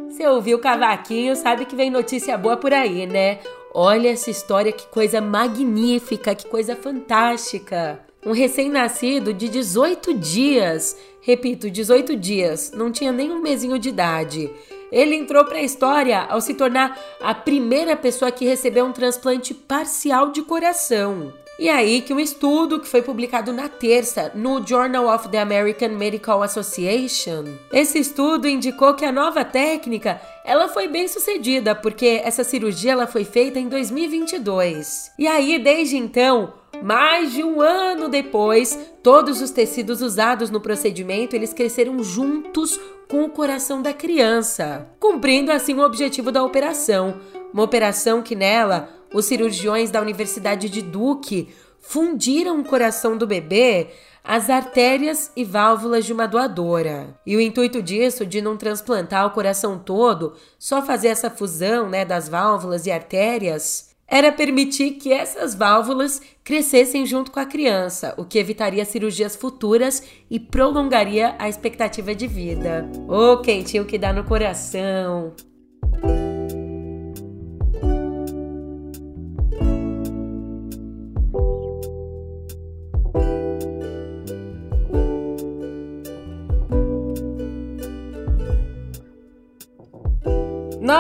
Você 0.08 0.28
ouviu 0.28 0.58
o 0.58 0.62
cavaquinho, 0.62 1.36
sabe 1.36 1.66
que 1.66 1.76
vem 1.76 1.90
notícia 1.90 2.38
boa 2.38 2.56
por 2.56 2.72
aí, 2.72 3.08
né? 3.08 3.40
Olha 3.74 4.10
essa 4.10 4.30
história, 4.30 4.72
que 4.72 4.86
coisa 4.86 5.20
magnífica, 5.20 6.36
que 6.36 6.46
coisa 6.46 6.76
fantástica. 6.76 8.00
Um 8.24 8.34
recém-nascido 8.34 9.34
de 9.34 9.50
18 9.50 10.14
dias, 10.14 10.96
repito, 11.20 11.72
18 11.72 12.16
dias, 12.16 12.72
não 12.72 12.92
tinha 12.92 13.12
nem 13.12 13.32
um 13.32 13.42
mesinho 13.42 13.80
de 13.80 13.90
idade. 13.90 14.48
Ele 14.92 15.16
entrou 15.16 15.44
para 15.44 15.58
a 15.58 15.64
história 15.64 16.22
ao 16.30 16.40
se 16.40 16.54
tornar 16.54 17.00
a 17.20 17.34
primeira 17.34 17.96
pessoa 17.96 18.30
que 18.30 18.46
recebeu 18.46 18.86
um 18.86 18.94
transplante 18.94 19.56
parcial 19.56 20.30
de 20.30 20.44
coração. 20.44 21.34
E 21.60 21.70
aí 21.70 22.02
que 22.02 22.14
um 22.14 22.20
estudo 22.20 22.80
que 22.80 22.88
foi 22.88 23.02
publicado 23.02 23.52
na 23.52 23.68
terça 23.68 24.32
no 24.36 24.66
Journal 24.66 25.08
of 25.08 25.28
the 25.30 25.40
American 25.40 25.90
Medical 25.90 26.44
Association, 26.44 27.46
esse 27.74 27.98
estudo 27.98 28.48
indicou 28.48 28.94
que 28.94 29.04
a 29.04 29.12
nova 29.12 29.44
técnica, 29.44 30.22
ela 30.46 30.70
foi 30.70 30.88
bem 30.88 31.08
sucedida, 31.08 31.74
porque 31.74 32.22
essa 32.24 32.44
cirurgia 32.44 32.92
ela 32.92 33.08
foi 33.08 33.24
feita 33.24 33.58
em 33.58 33.68
2022. 33.68 35.12
E 35.18 35.28
aí 35.28 35.58
desde 35.58 35.98
então, 35.98 36.54
mais 36.84 37.34
de 37.34 37.44
um 37.44 37.60
ano 37.60 38.08
depois, 38.08 38.78
todos 39.02 39.42
os 39.42 39.50
tecidos 39.50 40.02
usados 40.04 40.52
no 40.52 40.62
procedimento, 40.62 41.36
eles 41.36 41.54
cresceram 41.54 42.04
juntos 42.04 42.80
com 43.10 43.24
o 43.24 43.30
coração 43.30 43.82
da 43.82 43.94
criança, 43.94 44.88
cumprindo 45.00 45.52
assim 45.52 45.74
o 45.74 45.84
objetivo 45.84 46.32
da 46.32 46.44
operação, 46.44 47.20
uma 47.52 47.64
operação 47.64 48.22
que 48.22 48.36
nela 48.36 48.90
os 49.14 49.26
cirurgiões 49.26 49.92
da 49.92 50.02
Universidade 50.02 50.70
de 50.70 50.82
Duke 50.82 51.50
fundiram 51.80 52.60
o 52.60 52.66
coração 52.66 53.18
do 53.18 53.28
bebê 53.28 53.88
as 54.28 54.50
artérias 54.50 55.32
e 55.38 55.46
válvulas 55.46 56.06
de 56.06 56.12
uma 56.12 56.28
doadora. 56.28 57.18
E 57.26 57.38
o 57.38 57.40
intuito 57.40 57.82
disso, 57.82 58.26
de 58.26 58.42
não 58.42 58.58
transplantar 58.58 59.26
o 59.26 59.32
coração 59.32 59.80
todo, 59.80 60.34
só 60.60 60.82
fazer 60.82 61.08
essa 61.08 61.30
fusão 61.30 61.90
né, 61.90 62.04
das 62.04 62.28
válvulas 62.28 62.86
e 62.86 62.92
artérias, 62.92 63.96
era 64.06 64.30
permitir 64.30 64.92
que 64.92 65.14
essas 65.14 65.56
válvulas 65.56 66.22
crescessem 66.44 67.06
junto 67.06 67.32
com 67.32 67.40
a 67.40 67.46
criança, 67.46 68.14
o 68.18 68.26
que 68.26 68.38
evitaria 68.38 68.84
cirurgias 68.84 69.34
futuras 69.34 70.04
e 70.30 70.38
prolongaria 70.38 71.36
a 71.40 71.48
expectativa 71.48 72.14
de 72.14 72.28
vida. 72.28 72.86
Ô, 73.08 73.32
oh, 73.32 73.38
quentinho 73.38 73.86
que 73.86 73.98
dá 73.98 74.12
no 74.12 74.26
coração! 74.26 75.34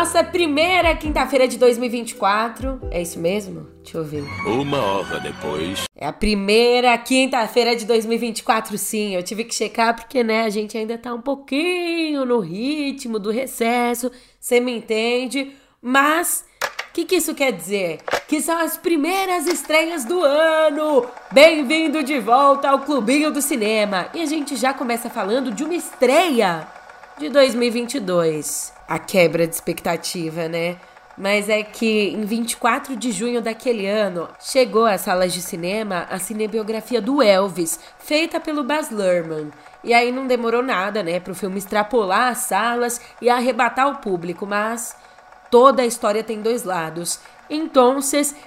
Nossa 0.07 0.23
primeira 0.23 0.95
quinta-feira 0.95 1.49
de 1.49 1.57
2024. 1.57 2.79
É 2.89 3.01
isso 3.01 3.19
mesmo? 3.19 3.67
Deixa 3.83 3.97
eu 3.97 4.05
ver. 4.05 4.23
Uma 4.45 4.81
hora 4.81 5.19
depois. 5.19 5.83
É 5.93 6.07
a 6.07 6.13
primeira 6.13 6.97
quinta-feira 6.97 7.75
de 7.75 7.85
2024, 7.85 8.77
sim. 8.77 9.15
Eu 9.15 9.21
tive 9.21 9.43
que 9.43 9.53
checar 9.53 9.93
porque, 9.93 10.23
né, 10.23 10.43
a 10.43 10.49
gente 10.49 10.77
ainda 10.77 10.97
tá 10.97 11.13
um 11.13 11.19
pouquinho 11.19 12.23
no 12.23 12.39
ritmo 12.39 13.19
do 13.19 13.29
recesso. 13.29 14.09
Você 14.39 14.61
me 14.61 14.77
entende? 14.77 15.51
Mas. 15.81 16.45
O 16.89 16.93
que, 16.93 17.03
que 17.03 17.17
isso 17.17 17.35
quer 17.35 17.51
dizer? 17.51 17.99
Que 18.29 18.41
são 18.41 18.57
as 18.59 18.77
primeiras 18.77 19.45
estreias 19.45 20.05
do 20.05 20.23
ano! 20.23 21.05
Bem-vindo 21.33 22.01
de 22.01 22.17
volta 22.17 22.69
ao 22.69 22.79
Clubinho 22.79 23.29
do 23.29 23.41
Cinema! 23.41 24.07
E 24.13 24.21
a 24.21 24.25
gente 24.25 24.55
já 24.55 24.73
começa 24.73 25.09
falando 25.09 25.51
de 25.51 25.65
uma 25.65 25.75
estreia 25.75 26.65
de 27.19 27.27
2022 27.27 28.76
a 28.87 28.97
quebra 28.99 29.45
de 29.45 29.53
expectativa, 29.53 30.47
né? 30.47 30.77
Mas 31.17 31.49
é 31.49 31.63
que 31.63 32.09
em 32.09 32.25
24 32.25 32.95
de 32.95 33.11
junho 33.11 33.41
daquele 33.41 33.87
ano 33.87 34.29
chegou 34.39 34.85
às 34.85 35.01
salas 35.01 35.33
de 35.33 35.41
cinema 35.41 36.05
a 36.11 36.19
cinebiografia 36.19 37.01
do 37.01 37.23
Elvis, 37.23 37.79
feita 37.97 38.39
pelo 38.39 38.63
Baz 38.63 38.91
Luhrmann. 38.91 39.51
E 39.83 39.93
aí 39.93 40.11
não 40.11 40.27
demorou 40.27 40.61
nada, 40.61 41.01
né, 41.01 41.19
para 41.19 41.31
o 41.31 41.35
filme 41.35 41.57
extrapolar 41.57 42.29
as 42.29 42.39
salas 42.39 43.01
e 43.21 43.29
arrebatar 43.29 43.89
o 43.89 43.97
público, 43.97 44.45
mas 44.45 44.95
toda 45.49 45.81
a 45.81 45.85
história 45.85 46.23
tem 46.23 46.41
dois 46.41 46.63
lados. 46.63 47.19
Então, 47.49 47.99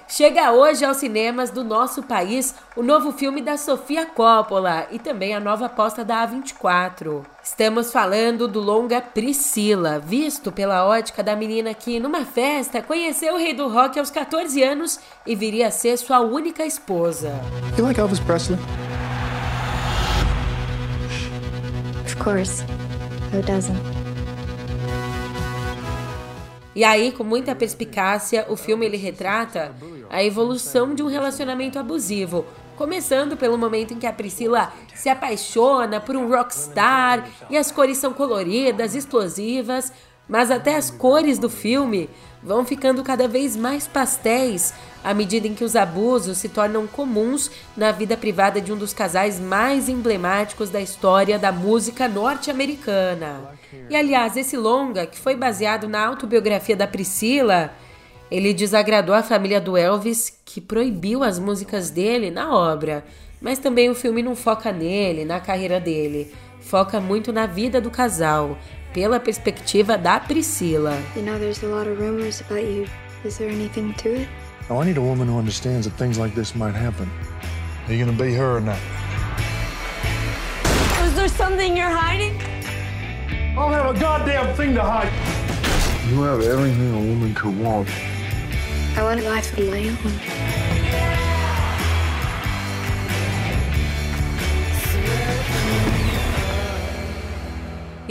chega 0.06 0.52
hoje 0.52 0.84
aos 0.84 0.98
cinemas 0.98 1.50
do 1.50 1.64
nosso 1.64 2.02
país 2.02 2.54
o 2.76 2.82
novo 2.82 3.12
filme 3.12 3.40
da 3.40 3.56
Sofia 3.56 4.04
Coppola 4.04 4.86
e 4.90 4.98
também 4.98 5.34
a 5.34 5.40
nova 5.40 5.66
aposta 5.66 6.04
da 6.04 6.26
A24. 6.26 7.24
Estamos 7.42 7.90
falando 7.90 8.46
do 8.46 8.60
longa 8.60 9.00
Priscila, 9.00 9.98
visto 9.98 10.52
pela 10.52 10.86
ótica 10.86 11.22
da 11.22 11.34
menina 11.34 11.72
que, 11.72 11.98
numa 11.98 12.26
festa, 12.26 12.82
conheceu 12.82 13.34
o 13.34 13.38
rei 13.38 13.54
do 13.54 13.68
rock 13.68 13.98
aos 13.98 14.10
14 14.10 14.62
anos 14.62 15.00
e 15.26 15.34
viria 15.34 15.68
a 15.68 15.70
ser 15.70 15.96
sua 15.96 16.20
única 16.20 16.66
esposa. 16.66 17.32
You 17.78 17.86
like 17.86 17.98
Elvis 17.98 18.20
Presley? 18.20 18.58
Of 22.04 22.16
course. 22.22 22.62
Who 23.32 23.40
doesn't? 23.42 23.99
E 26.74 26.84
aí, 26.84 27.10
com 27.10 27.24
muita 27.24 27.54
perspicácia, 27.54 28.46
o 28.48 28.56
filme 28.56 28.86
ele 28.86 28.96
retrata 28.96 29.74
a 30.08 30.22
evolução 30.22 30.94
de 30.94 31.02
um 31.02 31.08
relacionamento 31.08 31.78
abusivo, 31.78 32.44
começando 32.76 33.36
pelo 33.36 33.58
momento 33.58 33.92
em 33.92 33.98
que 33.98 34.06
a 34.06 34.12
Priscila 34.12 34.72
se 34.94 35.08
apaixona 35.08 36.00
por 36.00 36.14
um 36.14 36.28
rockstar 36.28 37.28
e 37.50 37.56
as 37.56 37.72
cores 37.72 37.98
são 37.98 38.12
coloridas, 38.12 38.94
explosivas, 38.94 39.92
mas 40.28 40.48
até 40.50 40.76
as 40.76 40.90
cores 40.90 41.40
do 41.40 41.50
filme 41.50 42.08
vão 42.42 42.64
ficando 42.64 43.02
cada 43.02 43.28
vez 43.28 43.56
mais 43.56 43.86
pastéis 43.86 44.72
à 45.02 45.14
medida 45.14 45.46
em 45.46 45.54
que 45.54 45.64
os 45.64 45.76
abusos 45.76 46.38
se 46.38 46.48
tornam 46.48 46.86
comuns 46.86 47.50
na 47.76 47.90
vida 47.90 48.16
privada 48.16 48.60
de 48.60 48.72
um 48.72 48.76
dos 48.76 48.92
casais 48.92 49.40
mais 49.40 49.88
emblemáticos 49.88 50.70
da 50.70 50.80
história 50.80 51.38
da 51.38 51.50
música 51.50 52.06
norte-americana. 52.08 53.50
E 53.88 53.96
aliás, 53.96 54.36
esse 54.36 54.56
longa, 54.56 55.06
que 55.06 55.18
foi 55.18 55.34
baseado 55.34 55.88
na 55.88 56.06
autobiografia 56.06 56.76
da 56.76 56.86
Priscila, 56.86 57.72
ele 58.30 58.54
desagradou 58.54 59.14
a 59.14 59.22
família 59.22 59.60
do 59.60 59.76
Elvis, 59.76 60.38
que 60.44 60.60
proibiu 60.60 61.22
as 61.22 61.38
músicas 61.38 61.90
dele 61.90 62.30
na 62.30 62.54
obra. 62.54 63.04
Mas 63.40 63.58
também 63.58 63.88
o 63.88 63.94
filme 63.94 64.22
não 64.22 64.36
foca 64.36 64.70
nele, 64.70 65.24
na 65.24 65.40
carreira 65.40 65.80
dele. 65.80 66.32
Foca 66.60 67.00
muito 67.00 67.32
na 67.32 67.46
vida 67.46 67.80
do 67.80 67.90
casal, 67.90 68.56
pela 68.92 69.20
perspectiva 69.20 69.96
da 69.96 70.20
Priscila. 70.20 70.98
You 71.14 71.22
know, 71.22 71.38
there's 71.38 71.62
a 71.62 71.68
lot 71.68 71.86
of 71.86 71.98
rumors 71.98 72.40
about 72.40 72.64
you. 72.64 72.86
Is 73.24 73.38
there 73.38 73.48
anything 73.50 73.94
to 73.94 74.22
it? 74.22 74.28
Oh, 74.68 74.78
I 74.78 74.84
need 74.84 74.96
a 74.96 75.02
woman 75.02 75.28
who 75.28 75.38
understands 75.38 75.86
that 75.86 75.96
things 75.96 76.18
like 76.18 76.34
this 76.34 76.54
might 76.54 76.74
happen. 76.74 77.10
Are 77.86 77.92
you 77.92 78.04
gonna 78.04 78.16
be 78.16 78.34
her 78.34 78.56
or 78.56 78.60
not? 78.60 78.78
Is 81.04 81.14
there 81.14 81.28
something 81.28 81.76
you're 81.76 81.90
hiding? 81.90 82.40
I 82.40 83.54
don't 83.54 83.72
have 83.72 83.96
a 83.96 83.98
goddamn 83.98 84.54
thing 84.56 84.74
to 84.74 84.82
hide. 84.82 85.12
You 86.08 86.22
have 86.22 86.40
everything 86.40 86.94
a 86.94 86.98
woman 86.98 87.34
could 87.34 87.58
want. 87.58 87.88
I 88.96 89.02
want 89.02 89.20
a 89.20 89.28
life 89.28 89.56
of 89.58 89.68
my 89.68 89.88
own. 89.88 90.69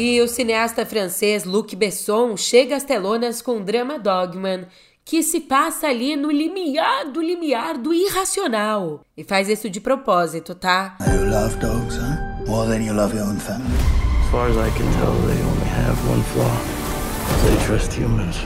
E 0.02 0.22
o 0.22 0.30
cineasta 0.30 0.86
francês 0.86 1.44
Luc 1.44 1.76
Besson 1.76 2.38
chega 2.38 2.78
às 2.78 2.86
telonas 2.86 3.42
com 3.42 3.58
o 3.58 3.60
drama 3.60 4.00
Dogman, 4.00 4.66
que 5.04 5.22
se 5.22 5.42
passa 5.42 5.88
ali 5.88 6.16
no 6.16 6.32
limiar 6.32 7.12
do 7.12 7.22
limiar 7.22 7.78
do 7.78 7.94
irracional. 7.94 9.02
E 9.18 9.26
faz 9.26 9.50
isso 9.50 9.70
de 9.70 9.82
propósito, 9.82 10.56
tá? 10.56 10.96
You 11.06 11.30
love 11.30 11.54
dogs, 11.58 11.98
huh? 11.98 12.50
More 12.50 12.66
than 12.70 12.82
you 12.82 12.94
love 12.94 13.14
your 13.14 13.28
own 13.28 13.36
family. 13.40 13.68
As 14.24 14.32
far 14.32 14.48
as 14.48 14.56
I 14.56 14.72
can 14.72 14.90
tell, 14.94 15.12
they 15.28 15.44
only 15.44 15.68
have 15.68 16.00
one 16.10 16.24
flaw. 16.32 16.48
They 17.44 17.68
trust 17.68 18.00
humans. 18.00 18.38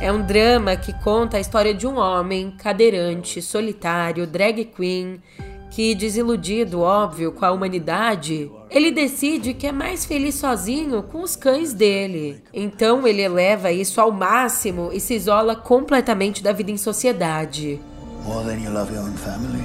É 0.00 0.10
um 0.10 0.26
drama 0.26 0.74
que 0.74 0.92
conta 1.04 1.36
a 1.36 1.40
história 1.40 1.72
de 1.72 1.86
um 1.86 1.98
homem 1.98 2.50
cadeirante, 2.50 3.40
solitário, 3.40 4.26
drag 4.26 4.64
queen, 4.64 5.22
que, 5.70 5.94
desiludido, 5.94 6.80
óbvio, 6.80 7.30
com 7.30 7.44
a 7.44 7.52
humanidade, 7.52 8.50
ele 8.70 8.90
decide 8.90 9.54
que 9.54 9.66
é 9.66 9.72
mais 9.72 10.04
feliz 10.04 10.34
sozinho 10.34 11.02
com 11.02 11.22
os 11.22 11.34
cães 11.34 11.72
dele. 11.72 12.42
Então 12.52 13.06
ele 13.06 13.22
eleva 13.22 13.72
isso 13.72 14.00
ao 14.00 14.12
máximo 14.12 14.90
e 14.92 15.00
se 15.00 15.14
isola 15.14 15.56
completamente 15.56 16.42
da 16.42 16.52
vida 16.52 16.70
em 16.70 16.76
sociedade. 16.76 17.80
More 18.24 18.44
than 18.44 18.62
you 18.62 18.70
love 18.70 18.92
your 18.92 19.02
own 19.02 19.14
family. 19.14 19.64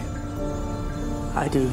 I 1.36 1.50
do. 1.50 1.70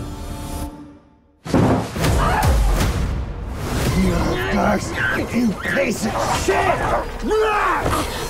You 4.01 4.15
you 5.35 5.53
piece 5.75 6.07
of 6.07 6.15
shit! 6.45 8.30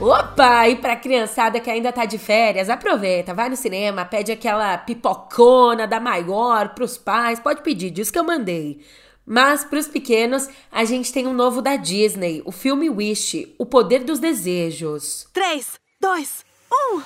Opa! 0.00 0.66
E 0.66 0.76
pra 0.76 0.96
criançada 0.96 1.60
que 1.60 1.68
ainda 1.68 1.92
tá 1.92 2.06
de 2.06 2.16
férias, 2.16 2.70
aproveita, 2.70 3.34
vai 3.34 3.50
no 3.50 3.56
cinema, 3.56 4.02
pede 4.02 4.32
aquela 4.32 4.78
pipocona 4.78 5.86
da 5.86 6.00
maior 6.00 6.70
pros 6.70 6.96
pais, 6.96 7.38
pode 7.38 7.62
pedir, 7.62 7.90
diz 7.90 8.10
que 8.10 8.18
eu 8.18 8.24
mandei. 8.24 8.80
Mas 9.26 9.62
pros 9.62 9.86
pequenos, 9.86 10.48
a 10.72 10.86
gente 10.86 11.12
tem 11.12 11.26
um 11.26 11.34
novo 11.34 11.60
da 11.60 11.76
Disney, 11.76 12.40
o 12.46 12.50
filme 12.50 12.88
Wish, 12.88 13.54
O 13.58 13.66
Poder 13.66 14.02
dos 14.02 14.18
Desejos. 14.18 15.28
3, 15.34 15.78
2, 16.00 16.44
1. 16.94 17.02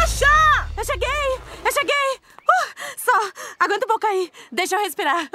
Acha! 0.00 0.70
Eu 0.74 0.84
cheguei! 0.86 1.40
Eu 1.62 1.72
cheguei! 1.72 2.16
Uh, 2.40 2.74
só, 2.96 3.30
aguenta 3.60 3.84
um 3.84 3.88
pouco 3.88 4.06
aí, 4.06 4.32
deixa 4.50 4.76
eu 4.76 4.80
respirar. 4.80 5.28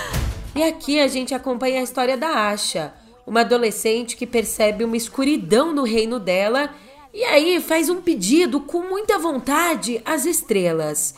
e 0.56 0.62
aqui 0.62 0.98
a 0.98 1.06
gente 1.06 1.34
acompanha 1.34 1.80
a 1.80 1.84
história 1.84 2.16
da 2.16 2.48
Asha 2.48 2.94
uma 3.28 3.40
adolescente 3.40 4.16
que 4.16 4.26
percebe 4.26 4.84
uma 4.84 4.96
escuridão 4.96 5.72
no 5.72 5.84
reino 5.84 6.18
dela 6.18 6.70
e 7.12 7.22
aí 7.24 7.60
faz 7.60 7.88
um 7.88 8.00
pedido 8.00 8.60
com 8.60 8.80
muita 8.80 9.18
vontade 9.18 10.00
às 10.04 10.24
estrelas. 10.24 11.14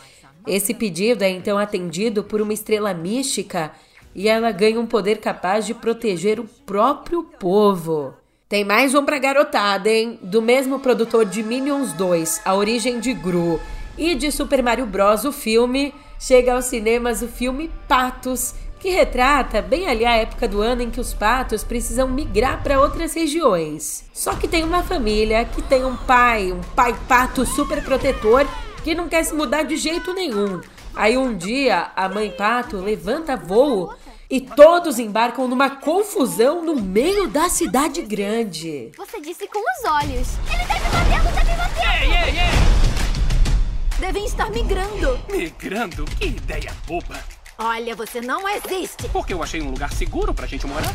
Esse 0.47 0.75
pedido 0.75 1.23
é 1.23 1.31
então 1.31 1.57
atendido 1.57 2.25
por 2.25 2.41
uma 2.41 2.53
estrela 2.53 2.93
mística 2.93 3.73
e 4.15 4.29
ela 4.29 4.51
ganha 4.51 4.81
um 4.81 4.87
poder 4.87 5.19
capaz 5.19 5.67
de 5.67 5.75
proteger 5.75 6.41
o 6.41 6.49
próprio 6.67 7.23
povo. 7.23 8.15
Tem 8.49 8.65
mais 8.65 8.95
um 8.95 9.05
pra 9.05 9.19
garotada, 9.19 9.89
hein? 9.89 10.19
Do 10.23 10.43
mesmo 10.43 10.81
produtor 10.81 11.25
de 11.25 11.43
Minions 11.43 11.93
2, 11.93 12.43
A 12.45 12.57
Origem 12.57 12.99
de 12.99 13.15
Gru, 13.15 13.61
e 13.97 14.15
de 14.15 14.33
Super 14.33 14.63
Mario 14.63 14.87
Bros. 14.87 15.25
o 15.25 15.31
filme, 15.31 15.95
chega 16.19 16.55
aos 16.55 16.65
cinemas 16.65 17.23
o 17.23 17.29
filme 17.29 17.71
Patos, 17.87 18.55
que 18.81 18.89
retrata 18.89 19.61
bem 19.61 19.87
ali 19.87 20.07
a 20.07 20.17
época 20.17 20.49
do 20.49 20.63
ano 20.63 20.81
em 20.81 20.91
que 20.91 20.99
os 20.99 21.13
patos 21.13 21.63
precisam 21.63 22.09
migrar 22.09 22.63
para 22.63 22.81
outras 22.81 23.13
regiões. 23.13 24.05
Só 24.13 24.35
que 24.35 24.49
tem 24.49 24.65
uma 24.65 24.83
família 24.83 25.45
que 25.45 25.61
tem 25.61 25.85
um 25.85 25.95
pai, 25.95 26.51
um 26.51 26.63
pai 26.75 26.99
pato 27.07 27.45
super 27.45 27.85
protetor 27.85 28.47
que 28.83 28.95
não 28.95 29.09
quer 29.09 29.23
se 29.23 29.35
mudar 29.35 29.65
de 29.65 29.77
jeito 29.77 30.15
nenhum. 30.15 30.63
Aí 30.97 31.17
um 31.17 31.37
dia 31.37 31.93
a 31.95 32.09
mãe 32.09 32.31
pato 32.31 32.79
levanta 32.79 33.37
voo 33.37 33.95
e 34.31 34.41
todos 34.41 34.99
embarcam 34.99 35.47
numa 35.47 35.69
confusão 35.69 36.65
no 36.65 36.77
meio 36.77 37.29
da 37.29 37.51
cidade 37.51 38.01
grande. 38.01 38.93
Você 38.97 39.21
disse 39.21 39.47
com 39.47 39.59
os 39.59 39.91
olhos. 39.91 40.29
Ele 40.49 40.65
deve 40.65 40.89
batendo, 40.89 41.35
deve 41.35 41.57
batendo! 41.57 42.03
Ei, 42.03 42.11
ei, 42.11 42.39
ei! 42.39 44.01
Devem 44.01 44.25
estar 44.25 44.51
migrando. 44.51 45.21
Migrando? 45.31 46.05
Que 46.19 46.29
ideia 46.29 46.73
boba! 46.87 47.40
Olha, 47.63 47.95
você 47.95 48.23
não 48.23 48.49
existe. 48.49 49.07
Porque 49.11 49.35
eu 49.35 49.43
achei 49.43 49.61
um 49.61 49.69
lugar 49.69 49.93
seguro 49.93 50.33
pra 50.33 50.47
gente 50.47 50.67
morar. 50.67 50.95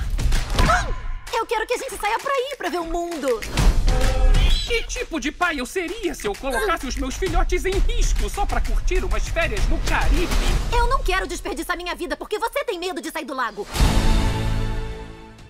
Eu 1.31 1.45
quero 1.45 1.67
que 1.67 1.75
a 1.75 1.77
gente 1.77 1.95
saia 1.95 2.17
pra 2.17 2.31
ir 2.31 2.55
pra 2.57 2.69
ver 2.69 2.79
o 2.79 2.85
mundo. 2.85 3.39
Que 4.65 4.81
tipo 4.85 5.19
de 5.19 5.31
pai 5.31 5.59
eu 5.59 5.65
seria 5.67 6.15
se 6.15 6.25
eu 6.25 6.33
colocasse 6.33 6.87
os 6.87 6.95
meus 6.95 7.15
filhotes 7.15 7.65
em 7.65 7.77
risco 7.77 8.27
só 8.31 8.47
pra 8.47 8.59
curtir 8.59 9.05
umas 9.05 9.27
férias 9.27 9.63
no 9.69 9.77
Caribe? 9.81 10.33
Eu 10.75 10.87
não 10.87 11.03
quero 11.03 11.27
desperdiçar 11.27 11.77
minha 11.77 11.93
vida 11.93 12.17
porque 12.17 12.39
você 12.39 12.63
tem 12.63 12.79
medo 12.79 12.99
de 12.99 13.11
sair 13.11 13.25
do 13.25 13.35
lago. 13.35 13.67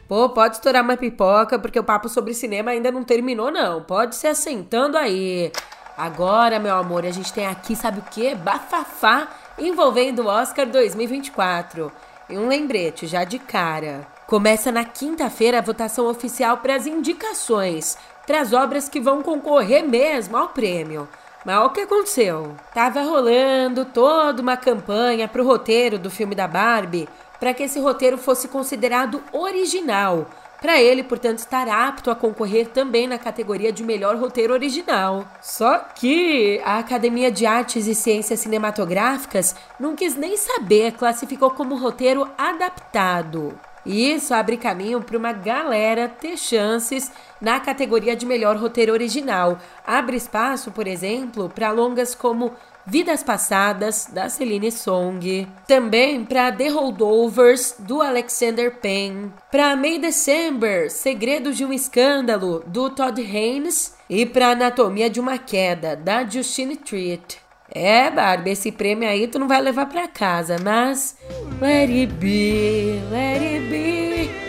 Pô, 0.10 0.28
pode 0.28 0.58
estourar 0.58 0.84
uma 0.84 0.98
pipoca 0.98 1.58
porque 1.58 1.80
o 1.80 1.84
papo 1.84 2.10
sobre 2.10 2.34
cinema 2.34 2.72
ainda 2.72 2.92
não 2.92 3.06
terminou, 3.06 3.50
não. 3.50 3.82
Pode 3.82 4.18
se 4.18 4.28
assentando 4.28 4.98
aí. 4.98 5.50
Agora, 5.98 6.60
meu 6.60 6.76
amor, 6.76 7.06
a 7.06 7.12
gente 7.12 7.32
tem 7.32 7.48
aqui, 7.48 7.74
sabe 7.74 8.00
o 8.00 8.04
quê? 8.12 8.36
Bafafá 8.36 9.45
envolvendo 9.58 10.24
o 10.24 10.28
Oscar 10.28 10.66
2024. 10.66 11.92
E 12.30 12.38
um 12.38 12.48
lembrete 12.48 13.06
já 13.08 13.24
de 13.24 13.38
cara. 13.40 14.08
Começa 14.28 14.72
na 14.72 14.84
quinta-feira 14.84 15.60
a 15.60 15.62
votação 15.62 16.08
oficial 16.08 16.58
para 16.58 16.76
as 16.76 16.88
indicações, 16.88 17.98
para 18.26 18.42
as 18.42 18.54
obras 18.54 18.90
que 18.90 19.00
vão 19.00 19.22
concorrer 19.22 19.88
mesmo 19.88 20.36
ao 20.36 20.50
prêmio. 20.50 21.08
Mas 21.46 21.64
o 21.64 21.70
que 21.70 21.82
aconteceu. 21.82 22.56
Tava 22.74 23.04
rolando 23.04 23.86
toda 23.86 24.42
uma 24.42 24.58
campanha 24.58 25.28
para 25.28 25.44
o 25.44 25.46
roteiro 25.46 26.00
do 26.00 26.10
filme 26.10 26.34
da 26.34 26.48
Barbie, 26.48 27.08
para 27.40 27.54
que 27.54 27.64
esse 27.64 27.80
roteiro 27.80 28.18
fosse 28.18 28.48
considerado 28.48 29.22
original, 29.32 30.26
para 30.62 30.82
ele, 30.82 31.04
portanto, 31.04 31.40
estar 31.40 31.68
apto 31.68 32.10
a 32.10 32.16
concorrer 32.16 32.70
também 32.70 33.08
na 33.08 33.18
categoria 33.18 33.72
de 33.72 33.84
melhor 33.84 34.16
roteiro 34.16 34.54
original. 34.54 35.26
Só 35.42 35.80
que 35.80 36.62
a 36.64 36.80
Academia 36.80 37.32
de 37.32 37.46
Artes 37.46 37.88
e 37.88 37.96
Ciências 37.96 38.40
Cinematográficas 38.40 39.56
não 39.80 39.96
quis 39.96 40.16
nem 40.16 40.38
saber, 40.38 40.94
classificou 40.94 41.52
como 41.52 41.78
roteiro 41.78 42.30
adaptado. 42.38 43.58
E 43.86 44.12
isso 44.12 44.34
abre 44.34 44.58
caminho 44.58 45.00
para 45.02 45.18
uma 45.18 45.32
galera 45.32 46.10
ter 46.10 46.38
chances 46.38 47.12
na 47.40 47.60
categoria 47.60 48.16
de 48.16 48.26
melhor 48.26 48.58
roteiro 48.58 48.92
original. 48.92 49.60
Abre 49.86 50.18
espaço, 50.18 50.72
por 50.72 50.88
exemplo, 50.88 51.50
para 51.50 51.70
longas 51.70 52.16
como 52.16 52.54
Vidas 52.88 53.24
Passadas, 53.24 54.08
da 54.12 54.30
Celine 54.30 54.72
Song. 54.72 55.48
Também 55.68 56.24
para 56.24 56.52
The 56.52 56.70
Holdovers, 56.70 57.76
do 57.80 58.02
Alexander 58.02 58.80
Payne. 58.80 59.34
Para 59.52 59.76
May 59.76 59.98
December, 59.98 60.92
Segredos 60.92 61.58
de 61.58 61.66
um 61.66 61.74
Escândalo, 61.74 62.64
do 62.68 62.90
Todd 62.90 63.20
Haynes. 63.22 63.96
E 64.10 64.26
para 64.26 64.50
Anatomia 64.50 65.10
de 65.10 65.20
uma 65.20 65.38
Queda, 65.38 65.96
da 65.96 66.24
Justine 66.24 66.76
Treat. 66.76 67.40
É, 67.74 68.12
Barbie, 68.12 68.52
esse 68.52 68.72
prêmio 68.72 69.10
aí 69.10 69.28
tu 69.28 69.40
não 69.40 69.48
vai 69.48 69.60
levar 69.62 69.88
para 69.88 70.08
casa, 70.08 70.58
mas. 70.64 71.18
Let 71.60 71.90
it 71.90 72.14
be, 72.14 73.00
let 73.12 73.42
it 73.42 73.70
be. 73.70 74.45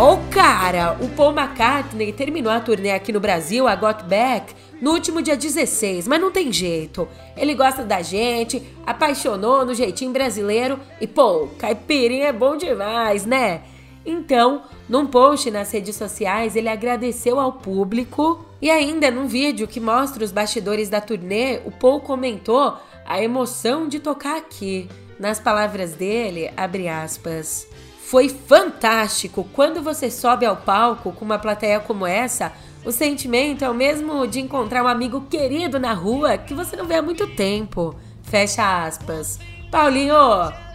Ô 0.00 0.14
oh, 0.14 0.18
cara, 0.30 0.96
o 0.98 1.10
Paul 1.10 1.34
McCartney 1.38 2.10
terminou 2.10 2.50
a 2.50 2.58
turnê 2.58 2.90
aqui 2.90 3.12
no 3.12 3.20
Brasil, 3.20 3.68
a 3.68 3.76
Got 3.76 4.04
Back, 4.04 4.54
no 4.80 4.92
último 4.92 5.20
dia 5.20 5.36
16, 5.36 6.08
mas 6.08 6.18
não 6.18 6.30
tem 6.30 6.50
jeito. 6.50 7.06
Ele 7.36 7.54
gosta 7.54 7.84
da 7.84 8.00
gente, 8.00 8.62
apaixonou 8.86 9.62
no 9.66 9.74
jeitinho 9.74 10.10
brasileiro 10.10 10.80
e, 11.02 11.06
pô, 11.06 11.48
caipirinha 11.58 12.28
é 12.28 12.32
bom 12.32 12.56
demais, 12.56 13.26
né? 13.26 13.60
Então, 14.06 14.62
num 14.88 15.06
post 15.06 15.50
nas 15.50 15.70
redes 15.70 15.96
sociais, 15.96 16.56
ele 16.56 16.70
agradeceu 16.70 17.38
ao 17.38 17.52
público 17.52 18.42
e 18.62 18.70
ainda 18.70 19.10
num 19.10 19.26
vídeo 19.26 19.68
que 19.68 19.80
mostra 19.80 20.24
os 20.24 20.32
bastidores 20.32 20.88
da 20.88 21.02
turnê, 21.02 21.60
o 21.66 21.70
Paul 21.70 22.00
comentou 22.00 22.78
a 23.04 23.22
emoção 23.22 23.86
de 23.86 24.00
tocar 24.00 24.38
aqui. 24.38 24.88
Nas 25.18 25.38
palavras 25.38 25.92
dele, 25.92 26.50
abre 26.56 26.88
aspas. 26.88 27.68
Foi 28.10 28.28
fantástico! 28.28 29.46
Quando 29.52 29.80
você 29.80 30.10
sobe 30.10 30.44
ao 30.44 30.56
palco 30.56 31.12
com 31.12 31.24
uma 31.24 31.38
plateia 31.38 31.78
como 31.78 32.04
essa, 32.04 32.52
o 32.84 32.90
sentimento 32.90 33.64
é 33.64 33.70
o 33.70 33.74
mesmo 33.74 34.26
de 34.26 34.40
encontrar 34.40 34.82
um 34.82 34.88
amigo 34.88 35.20
querido 35.30 35.78
na 35.78 35.92
rua 35.92 36.36
que 36.36 36.52
você 36.52 36.74
não 36.74 36.86
vê 36.86 36.96
há 36.96 37.02
muito 37.02 37.24
tempo. 37.36 37.94
Fecha 38.24 38.84
aspas. 38.84 39.38
Paulinho, 39.70 40.16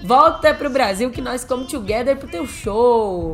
volta 0.06 0.54
pro 0.54 0.70
Brasil 0.70 1.12
que 1.12 1.20
nós 1.20 1.44
come 1.44 1.68
together 1.68 2.16
pro 2.16 2.30
teu 2.30 2.48
show. 2.48 3.34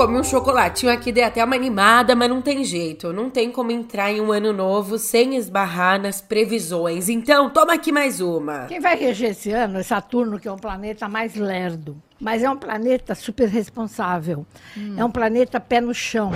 Comi 0.00 0.18
um 0.18 0.24
chocolatinho 0.24 0.90
aqui, 0.90 1.12
dei 1.12 1.22
até 1.22 1.44
uma 1.44 1.54
animada, 1.54 2.16
mas 2.16 2.26
não 2.26 2.40
tem 2.40 2.64
jeito. 2.64 3.12
Não 3.12 3.28
tem 3.28 3.52
como 3.52 3.70
entrar 3.70 4.10
em 4.10 4.18
um 4.18 4.32
ano 4.32 4.50
novo 4.50 4.96
sem 4.96 5.36
esbarrar 5.36 6.00
nas 6.00 6.22
previsões. 6.22 7.10
Então, 7.10 7.50
toma 7.50 7.74
aqui 7.74 7.92
mais 7.92 8.18
uma. 8.18 8.64
Quem 8.64 8.80
vai 8.80 8.96
reger 8.96 9.32
esse 9.32 9.50
ano 9.50 9.78
é 9.78 9.82
Saturno, 9.82 10.40
que 10.40 10.48
é 10.48 10.52
um 10.52 10.56
planeta 10.56 11.06
mais 11.06 11.34
lerdo. 11.34 12.02
Mas 12.18 12.42
é 12.42 12.48
um 12.48 12.56
planeta 12.56 13.14
super 13.14 13.46
responsável. 13.46 14.46
Hum. 14.74 14.94
É 14.96 15.04
um 15.04 15.10
planeta 15.10 15.60
pé 15.60 15.82
no 15.82 15.92
chão. 15.92 16.30